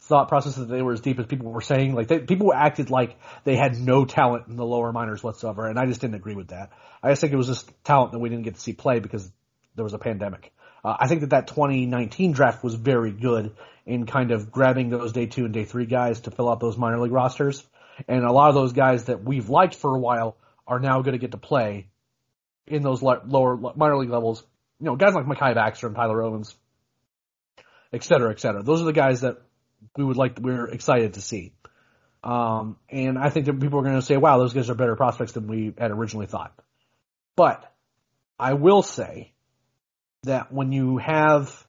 [0.00, 1.94] thought process that they were as deep as people were saying.
[1.94, 5.78] Like they, people acted like they had no talent in the lower minors whatsoever, and
[5.78, 6.70] I just didn't agree with that.
[7.02, 9.30] I just think it was just talent that we didn't get to see play because
[9.74, 10.52] there was a pandemic.
[10.84, 15.12] Uh, I think that that 2019 draft was very good in kind of grabbing those
[15.12, 17.64] day two and day three guys to fill out those minor league rosters,
[18.06, 20.36] and a lot of those guys that we've liked for a while
[20.66, 21.88] are now going to get to play
[22.66, 24.44] in those lower minor league levels.
[24.80, 26.54] You know, guys like Mahki Backstrom and Tyler Owens,
[27.92, 28.62] et cetera, et cetera.
[28.62, 29.38] Those are the guys that
[29.96, 31.52] we would like, we're excited to see.
[32.22, 34.96] Um, and I think that people are going to say, wow, those guys are better
[34.96, 36.52] prospects than we had originally thought.
[37.36, 37.64] But
[38.38, 39.32] I will say
[40.24, 41.66] that when you have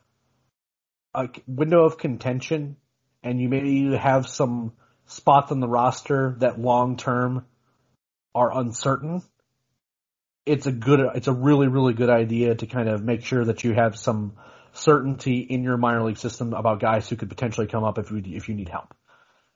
[1.14, 2.78] a window of contention
[3.24, 4.74] and you maybe have some
[5.06, 7.46] spots on the roster that long term
[8.34, 9.22] are uncertain,
[10.50, 13.64] it's a good, it's a really, really good idea to kind of make sure that
[13.64, 14.34] you have some
[14.74, 18.22] certainty in your minor league system about guys who could potentially come up if you,
[18.26, 18.96] if you need help.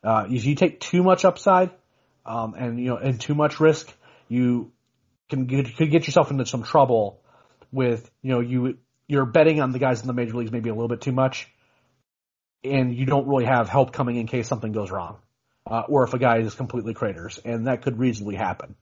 [0.03, 1.71] Uh, if you take too much upside,
[2.25, 3.91] um, and, you know, and too much risk,
[4.29, 4.71] you
[5.29, 7.21] can get, could get yourself into some trouble
[7.71, 8.77] with, you know, you,
[9.07, 11.47] you're betting on the guys in the major leagues maybe a little bit too much,
[12.63, 15.17] and you don't really have help coming in case something goes wrong,
[15.65, 18.75] uh, or if a guy is completely craters, and that could reasonably happen.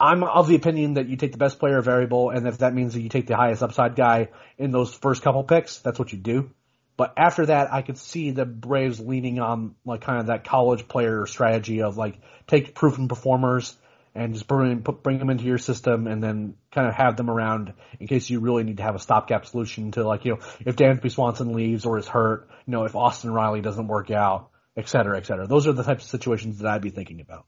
[0.00, 2.94] I'm of the opinion that you take the best player variable, and if that means
[2.94, 6.18] that you take the highest upside guy in those first couple picks, that's what you
[6.18, 6.50] do.
[6.96, 10.88] But after that, I could see the Braves leaning on like kind of that college
[10.88, 13.76] player strategy of like take proven performers
[14.14, 17.30] and just bring put, bring them into your system and then kind of have them
[17.30, 20.38] around in case you really need to have a stopgap solution to like you know
[20.66, 24.50] if Dansby Swanson leaves or is hurt, you know if Austin Riley doesn't work out,
[24.76, 25.46] et cetera, et cetera.
[25.46, 27.46] Those are the types of situations that I'd be thinking about.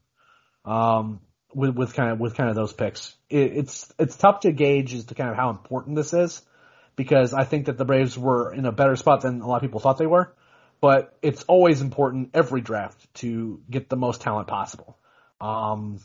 [0.63, 1.19] Um,
[1.53, 4.93] with with kind of with kind of those picks, it, it's it's tough to gauge
[4.93, 6.41] as to kind of how important this is
[6.95, 9.61] because I think that the Braves were in a better spot than a lot of
[9.61, 10.33] people thought they were.
[10.81, 14.97] But it's always important every draft to get the most talent possible.
[15.39, 15.99] Um,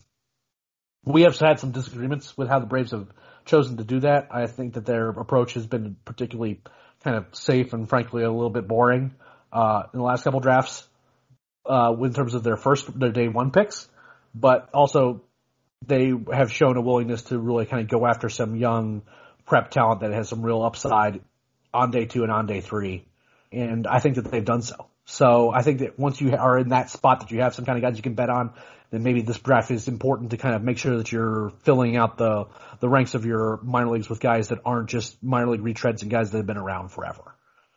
[1.04, 3.08] we have had some disagreements with how the Braves have
[3.46, 4.28] chosen to do that.
[4.30, 6.60] I think that their approach has been particularly
[7.02, 9.14] kind of safe and frankly a little bit boring
[9.52, 10.86] uh, in the last couple drafts
[11.64, 13.88] uh, in terms of their first their day one picks,
[14.34, 15.22] but also
[15.84, 19.02] they have shown a willingness to really kind of go after some young
[19.46, 21.20] prep talent that has some real upside
[21.72, 23.06] on day two and on day three.
[23.52, 24.86] And I think that they've done so.
[25.04, 27.78] So I think that once you are in that spot that you have some kind
[27.78, 28.52] of guys you can bet on,
[28.90, 32.18] then maybe this draft is important to kind of make sure that you're filling out
[32.18, 32.46] the,
[32.80, 36.10] the ranks of your minor leagues with guys that aren't just minor league retreads and
[36.10, 37.34] guys that have been around forever.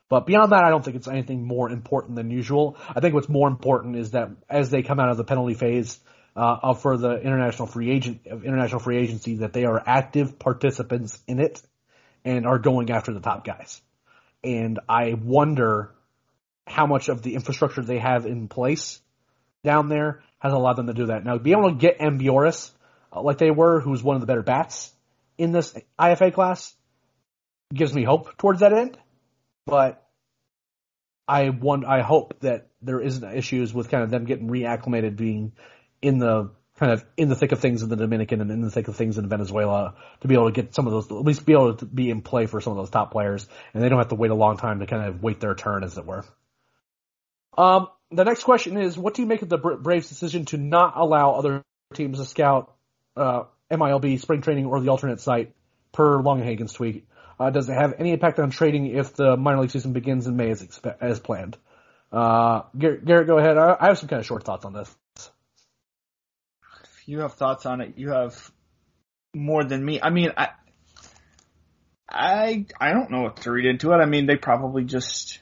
[0.10, 2.78] But beyond that, I don't think it's anything more important than usual.
[2.90, 6.00] I think what's more important is that as they come out of the penalty phase,
[6.36, 11.40] uh, for the international free agent international free agency that they are active participants in
[11.40, 11.62] it
[12.24, 13.82] and are going after the top guys.
[14.44, 15.92] And I wonder
[16.66, 19.00] how much of the infrastructure they have in place
[19.64, 21.26] down there has allowed them to do that.
[21.26, 22.72] Now, be able to get Ambioris
[23.12, 24.94] uh, like they were, who's one of the better bats
[25.38, 26.74] in this IFA class,
[27.74, 28.98] gives me hope towards that end.
[29.66, 30.06] But
[31.28, 35.54] I want, I hope that there isn't issues with kind of them getting reacclimated, being
[36.02, 38.72] in the kind of in the thick of things in the Dominican and in the
[38.72, 41.46] thick of things in Venezuela to be able to get some of those, at least
[41.46, 44.00] be able to be in play for some of those top players, and they don't
[44.00, 46.24] have to wait a long time to kind of wait their turn, as it were.
[47.58, 50.94] Um, the next question is, what do you make of the Braves' decision to not
[50.96, 52.74] allow other teams to scout
[53.18, 55.54] uh, MILB spring training or the alternate site
[55.92, 57.08] per Longenhagen's tweet?
[57.38, 60.38] Uh, does it have any impact on trading if the minor league season begins in
[60.38, 61.58] May as, expe- as planned?
[62.12, 63.58] Uh, Garrett, Garrett, go ahead.
[63.58, 64.94] I, I have some kind of short thoughts on this
[67.10, 67.94] you have thoughts on it.
[67.98, 68.52] You have
[69.34, 70.00] more than me.
[70.00, 70.50] I mean, I,
[72.08, 73.96] I, I don't know what to read into it.
[73.96, 75.40] I mean, they probably just.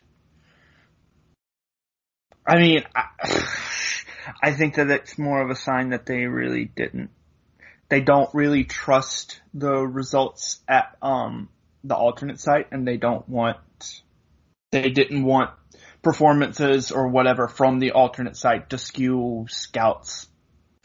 [2.48, 3.04] I mean, I,
[4.44, 7.10] I think that it's more of a sign that they really didn't.
[7.90, 11.50] They don't really trust the results at um
[11.84, 13.58] the alternate site, and they don't want.
[14.72, 15.52] They didn't want
[16.02, 20.28] performances or whatever from the alternate site to skew scouts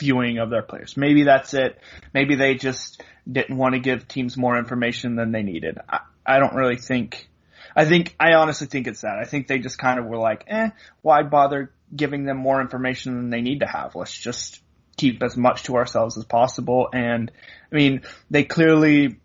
[0.03, 0.97] viewing of their players.
[0.97, 1.79] Maybe that's it.
[2.13, 5.79] Maybe they just didn't want to give teams more information than they needed.
[5.89, 7.29] I, I don't really think.
[7.77, 9.19] I think I honestly think it's that.
[9.21, 10.71] I think they just kind of were like, eh,
[11.03, 13.95] why bother giving them more information than they need to have?
[13.95, 14.61] Let's just
[14.97, 16.89] keep as much to ourselves as possible.
[16.93, 17.31] And
[17.71, 19.21] I mean, they clearly,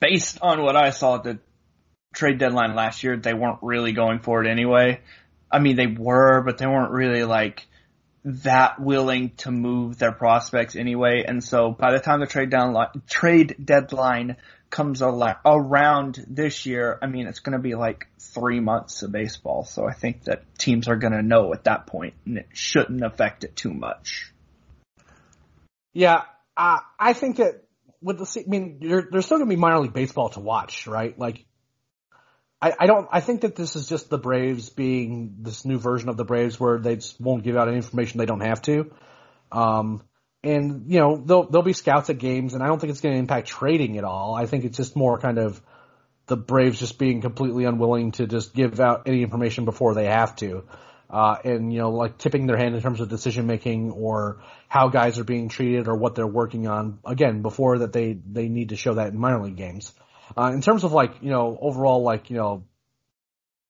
[0.00, 1.38] based on what I saw at the
[2.14, 5.00] trade deadline last year, they weren't really going for it anyway.
[5.50, 7.66] I mean, they were, but they weren't really like
[8.26, 11.24] that willing to move their prospects anyway.
[11.26, 12.74] And so by the time the trade down
[13.08, 14.36] trade deadline
[14.68, 19.64] comes around this year, I mean, it's going to be like three months of baseball.
[19.64, 23.04] So I think that teams are going to know at that point and it shouldn't
[23.04, 24.32] affect it too much.
[25.92, 26.22] Yeah.
[26.56, 27.62] Uh, I think that
[28.02, 31.16] with the, I mean, there's still going to be minor league baseball to watch, right?
[31.16, 31.44] Like
[32.60, 33.08] I, I don't.
[33.12, 36.58] I think that this is just the Braves being this new version of the Braves
[36.58, 38.90] where they just won't give out any information they don't have to.
[39.52, 40.02] Um,
[40.42, 43.14] and you know there'll there'll be scouts at games, and I don't think it's going
[43.14, 44.34] to impact trading at all.
[44.34, 45.60] I think it's just more kind of
[46.26, 50.34] the Braves just being completely unwilling to just give out any information before they have
[50.36, 50.64] to.
[51.08, 54.88] Uh, and you know, like tipping their hand in terms of decision making or how
[54.88, 56.98] guys are being treated or what they're working on.
[57.04, 59.92] Again, before that they they need to show that in minor league games.
[60.36, 62.64] Uh, in terms of like, you know, overall like, you know,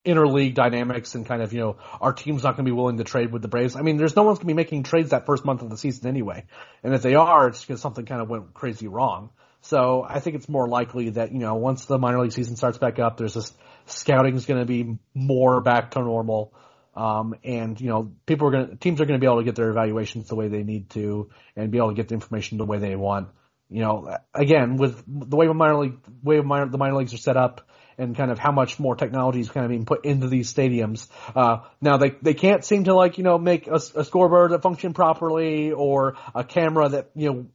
[0.06, 3.04] interleague dynamics and kind of, you know, our team's not going to be willing to
[3.04, 3.74] trade with the Braves.
[3.74, 5.76] I mean, there's no one's going to be making trades that first month of the
[5.76, 6.44] season anyway.
[6.84, 9.30] And if they are, it's because something kind of went crazy wrong.
[9.62, 12.78] So I think it's more likely that, you know, once the minor league season starts
[12.78, 13.52] back up, there's this
[13.86, 16.54] scouting is going to be more back to normal.
[16.94, 19.44] Um, and you know, people are going to, teams are going to be able to
[19.44, 22.58] get their evaluations the way they need to and be able to get the information
[22.58, 23.28] the way they want
[23.68, 27.18] you know, again, with the way the minor league, way minor, the minor leagues are
[27.18, 30.28] set up and kind of how much more technology is kind of being put into
[30.28, 31.08] these stadiums.
[31.34, 34.62] Uh, now they, they can't seem to like, you know, make a, a scoreboard that
[34.62, 37.46] function properly or a camera that, you know,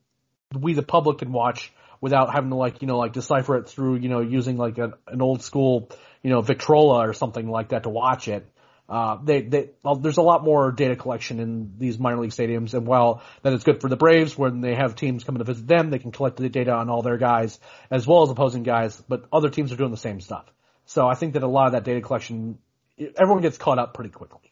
[0.59, 3.97] we the public can watch without having to like, you know, like decipher it through,
[3.97, 5.89] you know, using like an old school,
[6.23, 8.50] you know, Victrola or something like that to watch it.
[8.91, 12.73] Uh, they, they, well, there's a lot more data collection in these minor league stadiums,
[12.73, 15.65] and while that is good for the Braves when they have teams coming to visit
[15.65, 17.57] them, they can collect the data on all their guys
[17.89, 20.43] as well as opposing guys, but other teams are doing the same stuff.
[20.87, 22.57] So I think that a lot of that data collection,
[22.99, 24.51] everyone gets caught up pretty quickly.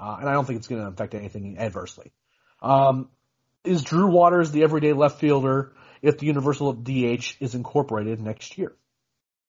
[0.00, 2.10] Uh, and I don't think it's going to affect anything adversely.
[2.62, 3.10] Um,
[3.64, 8.74] is Drew Waters the everyday left fielder if the universal DH is incorporated next year?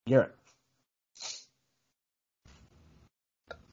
[0.06, 0.36] Garrett.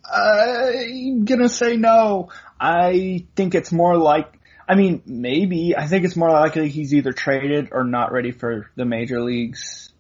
[0.05, 2.30] I'm gonna say no.
[2.61, 4.32] I think it's more like,
[4.68, 5.76] I mean, maybe.
[5.76, 9.92] I think it's more likely he's either traded or not ready for the major leagues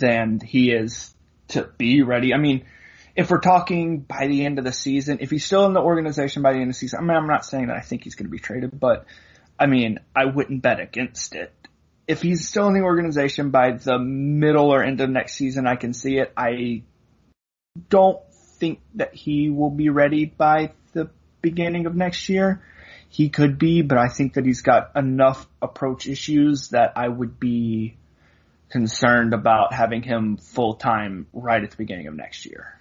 [0.00, 1.14] than he is
[1.48, 2.34] to be ready.
[2.34, 2.64] I mean,
[3.14, 6.42] if we're talking by the end of the season, if he's still in the organization
[6.42, 8.14] by the end of the season, I mean, I'm not saying that I think he's
[8.14, 9.06] going to be traded, but
[9.58, 11.52] I mean, I wouldn't bet against it.
[12.06, 15.76] If he's still in the organization by the middle or end of next season, I
[15.76, 16.32] can see it.
[16.36, 16.82] I
[17.88, 18.20] don't
[18.58, 21.10] think that he will be ready by the
[21.42, 22.62] beginning of next year.
[23.08, 27.38] He could be, but I think that he's got enough approach issues that I would
[27.38, 27.96] be
[28.70, 32.72] concerned about having him full time right at the beginning of next year.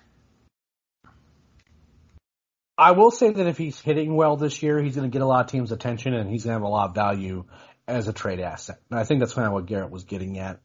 [2.78, 5.28] I will say that if he's hitting well this year, he's going to get a
[5.28, 7.45] lot of teams' attention and he's going to have a lot of value
[7.88, 8.80] as a trade asset.
[8.89, 10.59] And I think that's kind of what Garrett was getting at.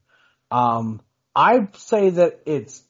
[0.49, 1.01] Um,
[1.33, 2.83] I say that it's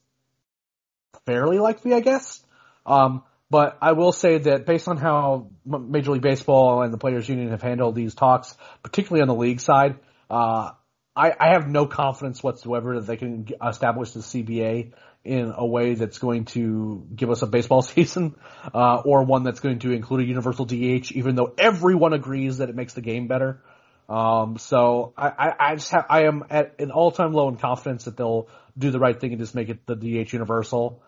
[1.26, 2.40] fairly likely, I guess.
[2.86, 7.28] Um, but I will say that based on how Major League Baseball and the Players
[7.28, 9.98] Union have handled these talks, particularly on the league side,
[10.30, 10.70] uh,
[11.14, 14.92] I, I have no confidence whatsoever that they can establish the CBA
[15.24, 18.34] in a way that's going to give us a baseball season,
[18.74, 22.70] uh, or one that's going to include a universal DH, even though everyone agrees that
[22.70, 23.62] it makes the game better.
[24.08, 28.04] Um, so I, I, I just have, I am at an all-time low in confidence
[28.04, 31.02] that they'll do the right thing and just make it the DH universal.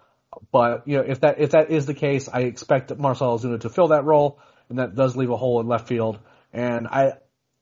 [0.53, 3.69] But you know, if that if that is the case, I expect Marcell Ozuna to
[3.69, 6.19] fill that role, and that does leave a hole in left field.
[6.53, 7.15] And I,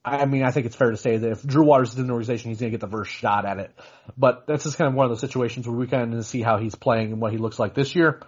[0.04, 2.12] I mean, I think it's fair to say that if Drew Waters is in the
[2.12, 3.72] organization, he's going to get the first shot at it.
[4.18, 6.58] But that's just kind of one of those situations where we kind of see how
[6.58, 8.20] he's playing and what he looks like this year.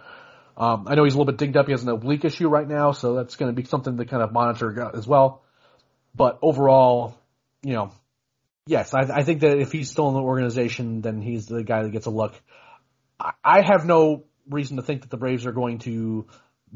[0.57, 1.65] Um, I know he's a little bit dinged up.
[1.65, 4.23] He has an oblique issue right now, so that's going to be something to kind
[4.23, 5.43] of monitor as well.
[6.15, 7.17] But overall,
[7.61, 7.91] you know,
[8.65, 11.83] yes, I, I think that if he's still in the organization, then he's the guy
[11.83, 12.33] that gets a look.
[13.19, 16.27] I have no reason to think that the Braves are going to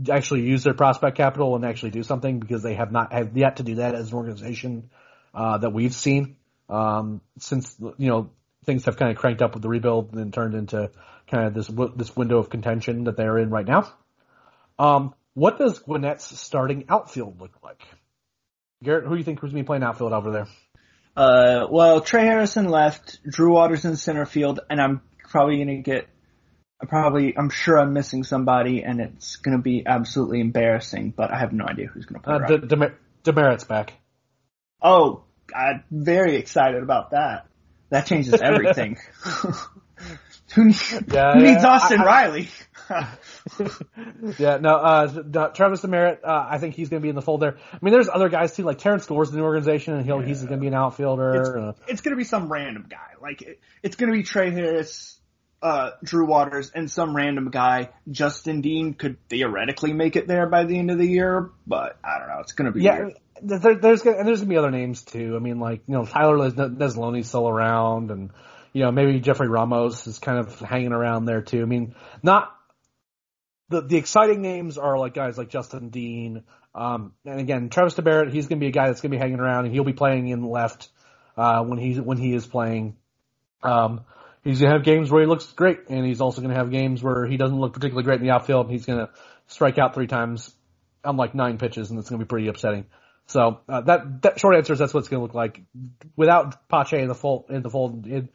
[0.10, 3.58] actually use their prospect capital and actually do something because they have not have yet
[3.58, 4.90] to do that as an organization
[5.34, 6.38] uh, that we've seen
[6.70, 8.30] um, since you know
[8.66, 10.92] things have kind of cranked up with the rebuild and turned into
[11.30, 13.92] kind of this this window of contention that they're in right now.
[14.78, 17.82] Um, what does Gwinnett's starting outfield look like?
[18.84, 20.48] Garrett, who do you think was going to be playing outfield over there?
[21.16, 25.82] Uh, well, Trey Harrison left, Drew Waters in center field, and I'm probably going to
[25.82, 26.08] get
[26.82, 31.14] I probably, I'm sure I'm missing somebody, and it's going to be absolutely embarrassing.
[31.16, 32.36] But I have no idea who's going to play.
[32.36, 32.60] Uh.
[32.60, 33.94] Demer- Demeritte's back.
[34.82, 35.24] Oh,
[35.54, 37.48] I'm very excited about that.
[37.90, 38.98] That changes everything.
[40.56, 42.50] who, yeah, who yeah, needs Austin I, I, Riley?
[44.40, 47.42] yeah, no, uh, Travis Demeritte, uh, I think he's going to be in the fold
[47.42, 47.58] there.
[47.72, 50.28] I mean, there's other guys too, like Terrence Gore's in the organization, and he'll, yeah.
[50.28, 51.36] he's going to be an outfielder.
[51.36, 53.14] It's, uh, it's going to be some random guy.
[53.22, 55.19] Like, it, it's going to be Trey Harris,
[55.62, 60.64] uh, Drew Waters and some random guy, Justin Dean, could theoretically make it there by
[60.64, 62.40] the end of the year, but I don't know.
[62.40, 63.00] It's going to be yeah.
[63.00, 63.14] Weird.
[63.42, 65.34] There, there's and there's gonna be other names too.
[65.34, 68.32] I mean, like you know, Tyler Neslony's still around, and
[68.74, 71.62] you know maybe Jefrey Ramos is kind of hanging around there too.
[71.62, 72.54] I mean, not
[73.70, 76.44] the the exciting names are like guys like Justin Dean,
[76.76, 78.34] um, and again Travis Demeritte.
[78.34, 80.44] He's gonna be a guy that's gonna be hanging around, and he'll be playing in
[80.44, 80.90] left
[81.38, 82.98] uh, when he when he is playing.
[83.64, 84.02] Um,
[84.44, 87.26] he's gonna have games where he looks great, and he's also gonna have games where
[87.26, 88.68] he doesn't look particularly great in the outfield.
[88.68, 89.10] And he's gonna
[89.48, 90.54] strike out three times
[91.04, 92.86] on like nine pitches, and it's gonna be pretty upsetting.
[93.28, 95.62] So uh, that that short answer is that's what it's gonna look like
[96.16, 98.30] without Pache in the fold in the fold in,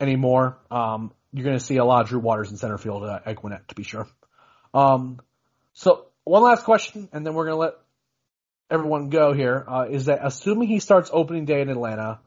[0.00, 0.58] anymore.
[0.70, 3.68] Um, you're gonna see a lot of Drew Waters in center field uh, at Gwinnett
[3.68, 4.08] to be sure.
[4.74, 5.20] Um,
[5.74, 7.74] so one last question, and then we're gonna let
[8.70, 9.64] everyone go here.
[9.66, 12.20] Uh, is that assuming he starts opening day in Atlanta?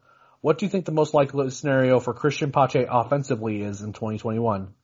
[0.45, 4.75] What do you think the most likely scenario for Christian Pache offensively is in 2021?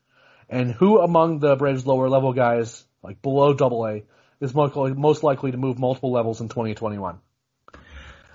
[0.50, 4.02] And who among the Braves lower level guys, like below double A,
[4.40, 7.20] is most likely to move multiple levels in 2021?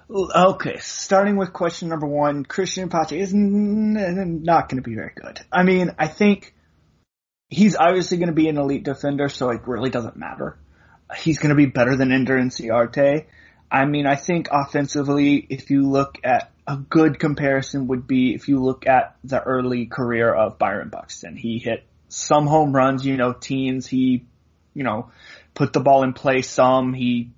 [0.08, 5.40] Okay, starting with question number one, Christian Pache is not going to be very good.
[5.50, 6.54] I mean, I think
[7.48, 10.60] he's obviously going to be an elite defender, so it really doesn't matter.
[11.18, 13.24] He's going to be better than Ender Inciarte.
[13.68, 18.48] I mean, I think offensively, if you look at a good comparison would be if
[18.48, 21.36] you look at the early career of Byron Buxton.
[21.36, 23.86] He hit some home runs, you know, teens.
[23.86, 24.24] He,
[24.74, 25.10] you know,
[25.54, 26.92] put the ball in play some.
[26.92, 27.30] He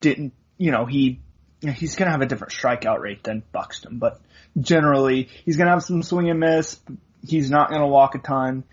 [0.00, 1.20] didn't, you know, he,
[1.60, 4.20] he's going to have a different strikeout rate than Buxton, but
[4.58, 6.78] generally he's going to have some swing and miss.
[7.26, 8.64] He's not going to walk a ton.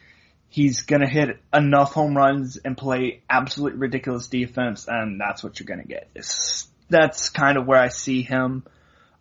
[0.49, 5.59] He's going to hit enough home runs and play absolutely ridiculous defense, and that's what
[5.59, 6.09] you're going to get.
[6.15, 8.63] It's, that's kind of where I see him.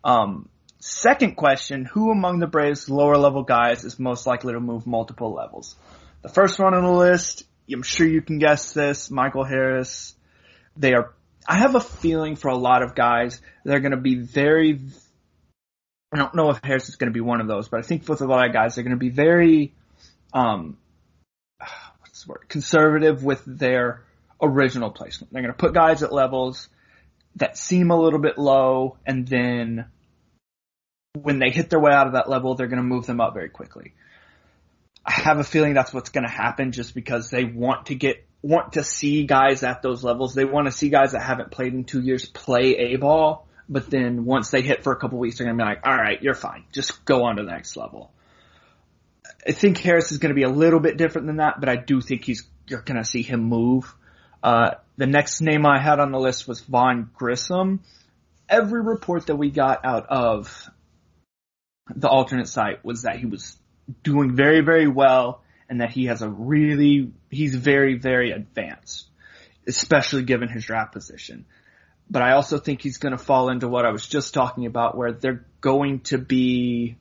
[0.03, 0.47] Um,
[0.85, 5.33] second question, who among the Braves lower level guys is most likely to move multiple
[5.33, 5.75] levels?
[6.21, 10.13] The first one on the list, I'm sure you can guess this, Michael Harris.
[10.77, 11.13] They are,
[11.47, 14.79] I have a feeling for a lot of guys, they're going to be very,
[16.13, 18.07] I don't know if Harris is going to be one of those, but I think
[18.07, 19.73] with a lot of guys, they're going to be very,
[20.33, 20.77] um,
[21.99, 24.03] what's the word, conservative with their
[24.39, 25.33] original placement.
[25.33, 26.69] They're going to put guys at levels
[27.37, 29.85] that seem a little bit low and then
[31.15, 33.33] when they hit their way out of that level, they're going to move them up
[33.33, 33.93] very quickly.
[35.05, 38.25] I have a feeling that's what's going to happen just because they want to get,
[38.41, 40.33] want to see guys at those levels.
[40.33, 43.89] They want to see guys that haven't played in two years play A ball, but
[43.89, 46.21] then once they hit for a couple weeks, they're going to be like, all right,
[46.21, 46.65] you're fine.
[46.71, 48.11] Just go on to the next level.
[49.47, 51.75] I think Harris is going to be a little bit different than that, but I
[51.75, 53.93] do think he's, you're going to see him move.
[54.41, 57.81] Uh, the next name I had on the list was Vaughn Grissom.
[58.49, 60.69] Every report that we got out of
[61.93, 63.57] the alternate site was that he was
[64.03, 69.07] doing very, very well and that he has a really, he's very, very advanced,
[69.67, 71.45] especially given his draft position.
[72.09, 74.95] But I also think he's going to fall into what I was just talking about
[74.95, 76.97] where they're going to be,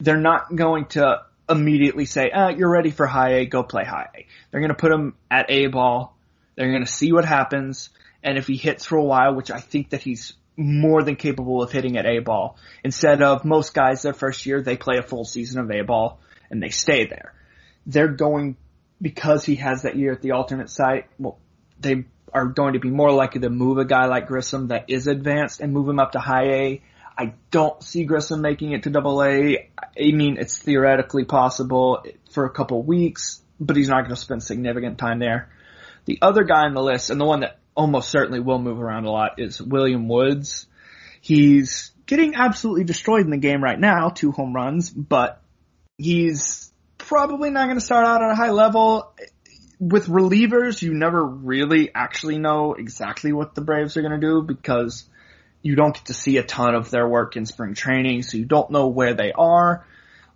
[0.00, 4.08] they're not going to immediately say, ah, you're ready for high A, go play high
[4.14, 4.26] A.
[4.50, 6.16] They're going to put him at A ball.
[6.54, 7.90] They're going to see what happens.
[8.22, 11.62] And if he hits for a while, which I think that he's more than capable
[11.62, 12.56] of hitting at A ball.
[12.82, 16.20] Instead of most guys their first year, they play a full season of A ball
[16.50, 17.34] and they stay there.
[17.86, 18.56] They're going,
[19.00, 21.38] because he has that year at the alternate site, well,
[21.78, 25.06] they are going to be more likely to move a guy like Grissom that is
[25.06, 26.82] advanced and move him up to high A.
[27.18, 29.70] I don't see Grissom making it to double A.
[29.78, 34.42] I mean, it's theoretically possible for a couple weeks, but he's not going to spend
[34.42, 35.50] significant time there.
[36.04, 39.04] The other guy on the list, and the one that almost certainly will move around
[39.04, 40.66] a lot is William Woods.
[41.20, 45.42] He's getting absolutely destroyed in the game right now, two home runs, but
[45.98, 49.12] he's probably not going to start out at a high level.
[49.78, 54.42] With relievers, you never really actually know exactly what the Braves are going to do
[54.42, 55.04] because
[55.62, 58.46] you don't get to see a ton of their work in spring training, so you
[58.46, 59.86] don't know where they are.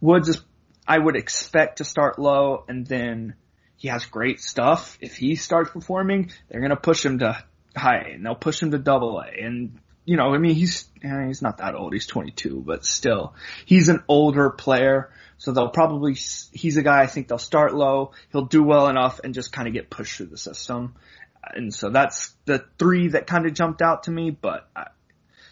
[0.01, 0.43] Woods is,
[0.87, 3.35] I would expect to start low and then
[3.81, 4.99] he has great stuff.
[5.01, 7.43] If he starts performing, they're gonna push him to
[7.75, 9.27] high and they'll push him to double A.
[9.43, 11.95] And you know, I mean, he's eh, he's not that old.
[11.95, 15.11] He's 22, but still, he's an older player.
[15.39, 18.13] So they'll probably he's a guy I think they'll start low.
[18.33, 20.95] He'll do well enough and just kind of get pushed through the system.
[21.43, 24.31] And so that's the three that kind of jumped out to me.
[24.31, 24.69] But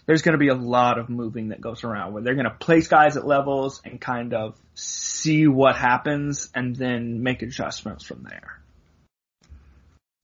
[0.08, 2.50] there's going to be a lot of moving that goes around where they're going to
[2.50, 8.22] place guys at levels and kind of see what happens and then make adjustments from
[8.22, 8.58] there.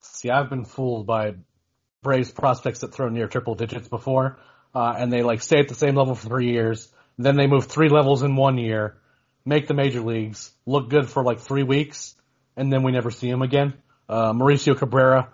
[0.00, 1.34] See, I've been fooled by
[2.02, 4.38] Braves prospects that throw near triple digits before,
[4.74, 6.88] uh, and they like stay at the same level for three years.
[7.18, 8.96] Then they move three levels in one year,
[9.44, 12.14] make the major leagues, look good for like three weeks,
[12.56, 13.74] and then we never see them again.
[14.08, 15.28] Uh, Mauricio Cabrera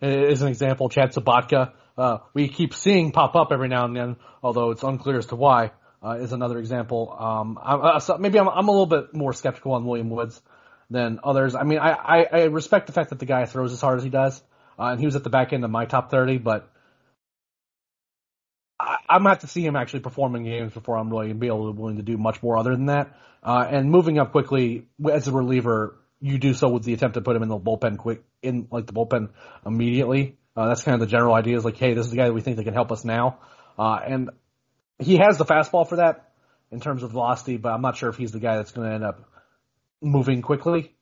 [0.00, 0.88] is an example.
[0.88, 5.18] Chad Sobotka uh, we keep seeing pop up every now and then, although it's unclear
[5.18, 5.72] as to why,
[6.02, 7.14] uh, is another example.
[7.18, 10.40] Um, I, uh, so maybe I'm, I'm a little bit more skeptical on William Woods
[10.90, 11.54] than others.
[11.54, 14.04] I mean, I, I, I respect the fact that the guy throws as hard as
[14.04, 14.40] he does,
[14.78, 16.70] uh, and he was at the back end of my top 30, but
[18.78, 21.72] I, I'm gonna have to see him actually performing games before I'm really be able
[21.72, 23.18] to willing to do much more other than that.
[23.42, 27.20] Uh, and moving up quickly as a reliever, you do so with the attempt to
[27.20, 29.30] put him in the bullpen quick, in like the bullpen
[29.64, 30.37] immediately.
[30.58, 32.32] Uh, that's kind of the general idea is like, hey, this is the guy that
[32.32, 33.38] we think that can help us now.
[33.78, 34.30] Uh, and
[34.98, 36.32] he has the fastball for that
[36.72, 38.92] in terms of velocity, but I'm not sure if he's the guy that's going to
[38.92, 39.20] end up
[40.02, 40.96] moving quickly.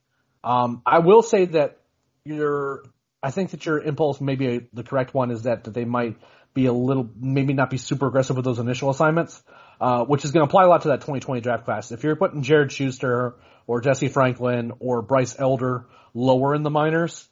[0.45, 1.79] Um, I will say that
[2.23, 2.83] your,
[3.23, 6.19] I think that your impulse, maybe a, the correct one, is that, that they might
[6.53, 9.43] be a little, maybe not be super aggressive with those initial assignments,
[9.81, 11.93] uh, which is going to apply a lot to that 2020 draft class.
[11.93, 13.37] If you're putting Jared Shuster
[13.67, 17.27] or Jesse Franklin or Bryce Elder lower in the minors,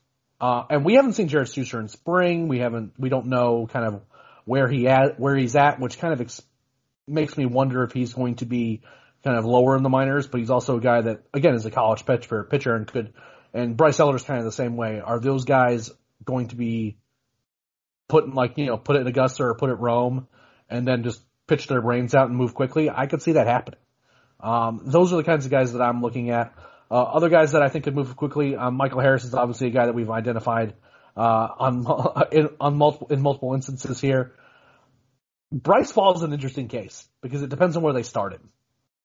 [0.45, 2.49] uh, and we haven't seen Jared Shuster in spring.
[2.49, 4.03] We haven't, we don't know kind of
[4.45, 6.43] where he at, where he's at, which kind of ex-
[7.09, 8.83] makes me wonder if he's going to be
[9.25, 11.71] kind of lower in the minors, but he's also a guy that, again, is a
[11.71, 13.15] college pitcher, pitcher and could,
[13.55, 15.01] and Bryce Elder's kind of the same way.
[15.01, 15.91] Are those guys
[16.23, 16.99] going to be
[18.07, 20.29] put in like, you know, put it in Augusta or put it Rome
[20.69, 23.81] and then just pitch their brains out and move quickly, I could see that happening.
[24.41, 26.53] Um, those are the kinds of guys that I'm looking at.
[26.95, 29.71] Uh, other guys that I think could move quickly, um, Michael Harris is obviously a
[29.71, 30.75] guy that we've identified
[31.17, 34.37] uh, on in, on multiple in multiple instances here.
[35.51, 38.43] Bryce Ball is an interesting case because it depends on where they started.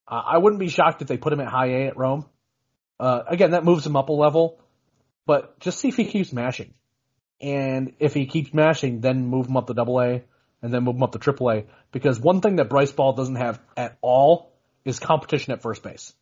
[0.08, 2.28] Uh, I wouldn't be shocked if they put him at high A at Rome.
[3.00, 4.62] Uh, again, that moves him up a level,
[5.26, 6.76] but just see if he keeps mashing.
[7.42, 10.22] And if he keeps mashing, then move him up to double A
[10.62, 11.64] and then move him up to triple A.
[11.92, 14.54] Because one thing that Bryce Ball doesn't have at all
[14.86, 16.14] is competition at first base.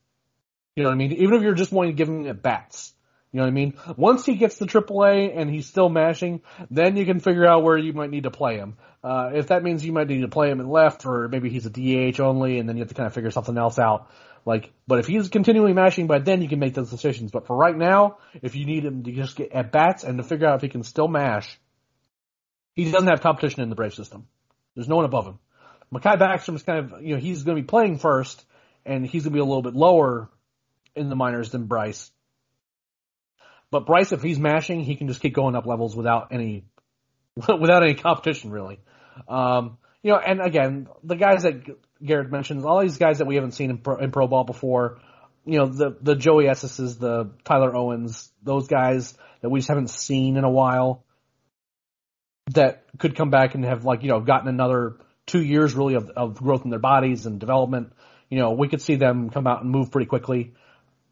[0.77, 1.13] You know what I mean?
[1.13, 2.93] Even if you're just wanting to give him at bats.
[3.31, 3.73] You know what I mean?
[3.97, 7.79] Once he gets to AAA and he's still mashing, then you can figure out where
[7.79, 8.77] you might need to play him.
[9.03, 11.65] Uh, if that means you might need to play him in left, or maybe he's
[11.65, 14.11] a DH only, and then you have to kind of figure something else out.
[14.45, 17.31] Like, but if he's continually mashing, by then you can make those decisions.
[17.31, 20.23] But for right now, if you need him to just get at bats and to
[20.23, 21.59] figure out if he can still mash,
[22.75, 24.27] he doesn't have competition in the Brave system.
[24.75, 25.39] There's no one above him.
[25.91, 28.45] Mahki Backstrom is kind of, you know, he's going to be playing first,
[28.85, 30.29] and he's going to be a little bit lower
[30.97, 32.11] in the minors than Bryce.
[33.69, 36.65] But Bryce, if he's mashing, he can just keep going up levels without any,
[37.35, 38.79] without any competition really.
[39.27, 41.63] Um, you know, and again, the guys that
[42.03, 44.99] Garrett mentions, all these guys that we haven't seen in pro, in pro ball before,
[45.45, 49.89] you know, the, the Joey Esteses, the Tyler Owens, those guys that we just haven't
[49.89, 51.03] seen in a while
[52.53, 56.09] that could come back and have like, you know, gotten another two years really of,
[56.09, 57.93] of growth in their bodies and development.
[58.29, 60.53] You know, we could see them come out and move pretty quickly.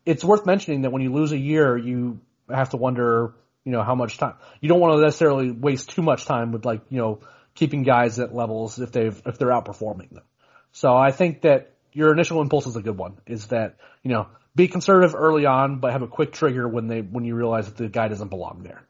[0.05, 3.33] It's worth mentioning that when you lose a year, you have to wonder,
[3.63, 6.65] you know, how much time, you don't want to necessarily waste too much time with
[6.65, 7.19] like, you know,
[7.55, 10.23] keeping guys at levels if they've, if they're outperforming them.
[10.71, 14.27] So I think that your initial impulse is a good one, is that, you know,
[14.55, 17.77] be conservative early on, but have a quick trigger when they, when you realize that
[17.77, 18.85] the guy doesn't belong there.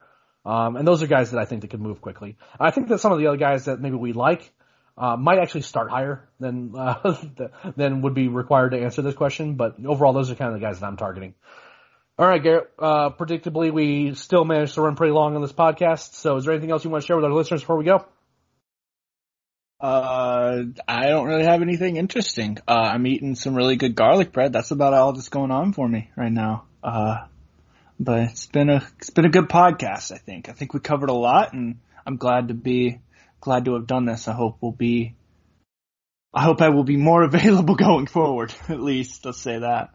[0.45, 2.37] Um, and those are guys that I think that could move quickly.
[2.59, 4.51] I think that some of the other guys that maybe we like,
[4.97, 7.25] uh, might actually start higher than, uh,
[7.75, 10.65] than would be required to answer this question, but overall those are kind of the
[10.65, 11.33] guys that I'm targeting.
[12.17, 12.71] All right, Garrett.
[12.79, 16.13] Uh, predictably, we still managed to run pretty long on this podcast.
[16.13, 18.05] So, is there anything else you want to share with our listeners before we go?
[19.81, 22.57] Uh, I don't really have anything interesting.
[22.65, 24.53] Uh, I'm eating some really good garlic bread.
[24.53, 26.63] That's about all that's going on for me right now.
[26.81, 27.25] Uh,
[27.99, 30.13] but it's been a it's been a good podcast.
[30.13, 30.47] I think.
[30.47, 32.99] I think we covered a lot, and I'm glad to be
[33.41, 34.27] glad to have done this.
[34.27, 35.15] I hope we'll be.
[36.33, 38.53] I hope I will be more available going forward.
[38.69, 39.89] At least let's say that.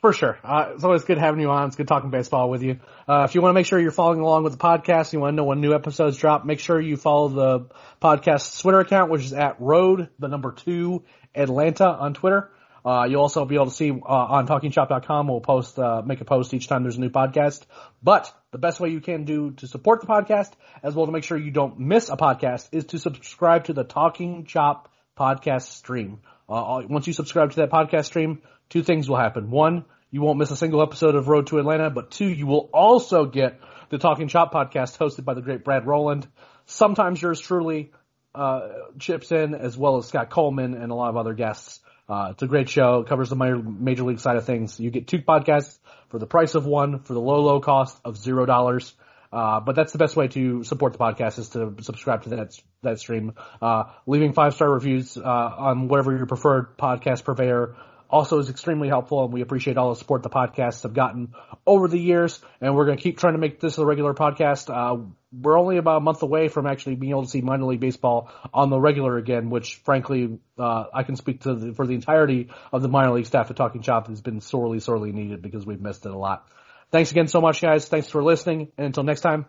[0.00, 0.38] For sure.
[0.44, 1.68] Uh, it's always good having you on.
[1.68, 2.78] It's good talking baseball with you.
[3.08, 5.32] Uh, if you want to make sure you're following along with the podcast, you want
[5.32, 7.66] to know when new episodes drop, make sure you follow the
[8.02, 11.04] podcast Twitter account, which is at road, the number two,
[11.34, 12.50] Atlanta on Twitter.
[12.84, 15.28] Uh, you'll also be able to see uh, on talkingchop.com.
[15.28, 17.64] We'll post, uh, make a post each time there's a new podcast.
[18.02, 20.50] But the best way you can do to support the podcast,
[20.82, 23.84] as well to make sure you don't miss a podcast, is to subscribe to the
[23.84, 26.20] Talking Chop podcast stream.
[26.46, 29.50] Uh, once you subscribe to that podcast stream, two things will happen.
[29.50, 32.68] One, you won't miss a single episode of Road to Atlanta, but two, you will
[32.72, 36.28] also get the Talking Chop podcast hosted by the great Brad Rowland.
[36.66, 37.92] Sometimes yours truly
[38.34, 38.68] uh,
[38.98, 41.80] chips in, as well as Scott Coleman and a lot of other guests.
[42.08, 43.00] Uh, it's a great show.
[43.00, 44.78] It covers the major, major league side of things.
[44.78, 45.78] You get two podcasts
[46.08, 48.94] for the price of one for the low, low cost of zero dollars.
[49.32, 52.60] Uh, but that's the best way to support the podcast is to subscribe to that
[52.82, 53.34] that stream.
[53.60, 57.74] Uh, leaving five star reviews uh, on whatever your preferred podcast purveyor
[58.14, 61.34] also is extremely helpful, and we appreciate all the support the podcasts have gotten
[61.66, 62.40] over the years.
[62.60, 64.72] And we're going to keep trying to make this a regular podcast.
[64.72, 65.02] Uh,
[65.32, 68.30] we're only about a month away from actually being able to see minor league baseball
[68.54, 72.50] on the regular again, which frankly, uh, I can speak to the, for the entirety
[72.72, 75.80] of the minor league staff at Talking Chop has been sorely, sorely needed because we've
[75.80, 76.48] missed it a lot.
[76.92, 77.88] Thanks again so much, guys.
[77.88, 78.70] Thanks for listening.
[78.78, 79.46] And until next time,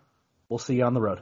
[0.49, 1.21] we'll see you on the road.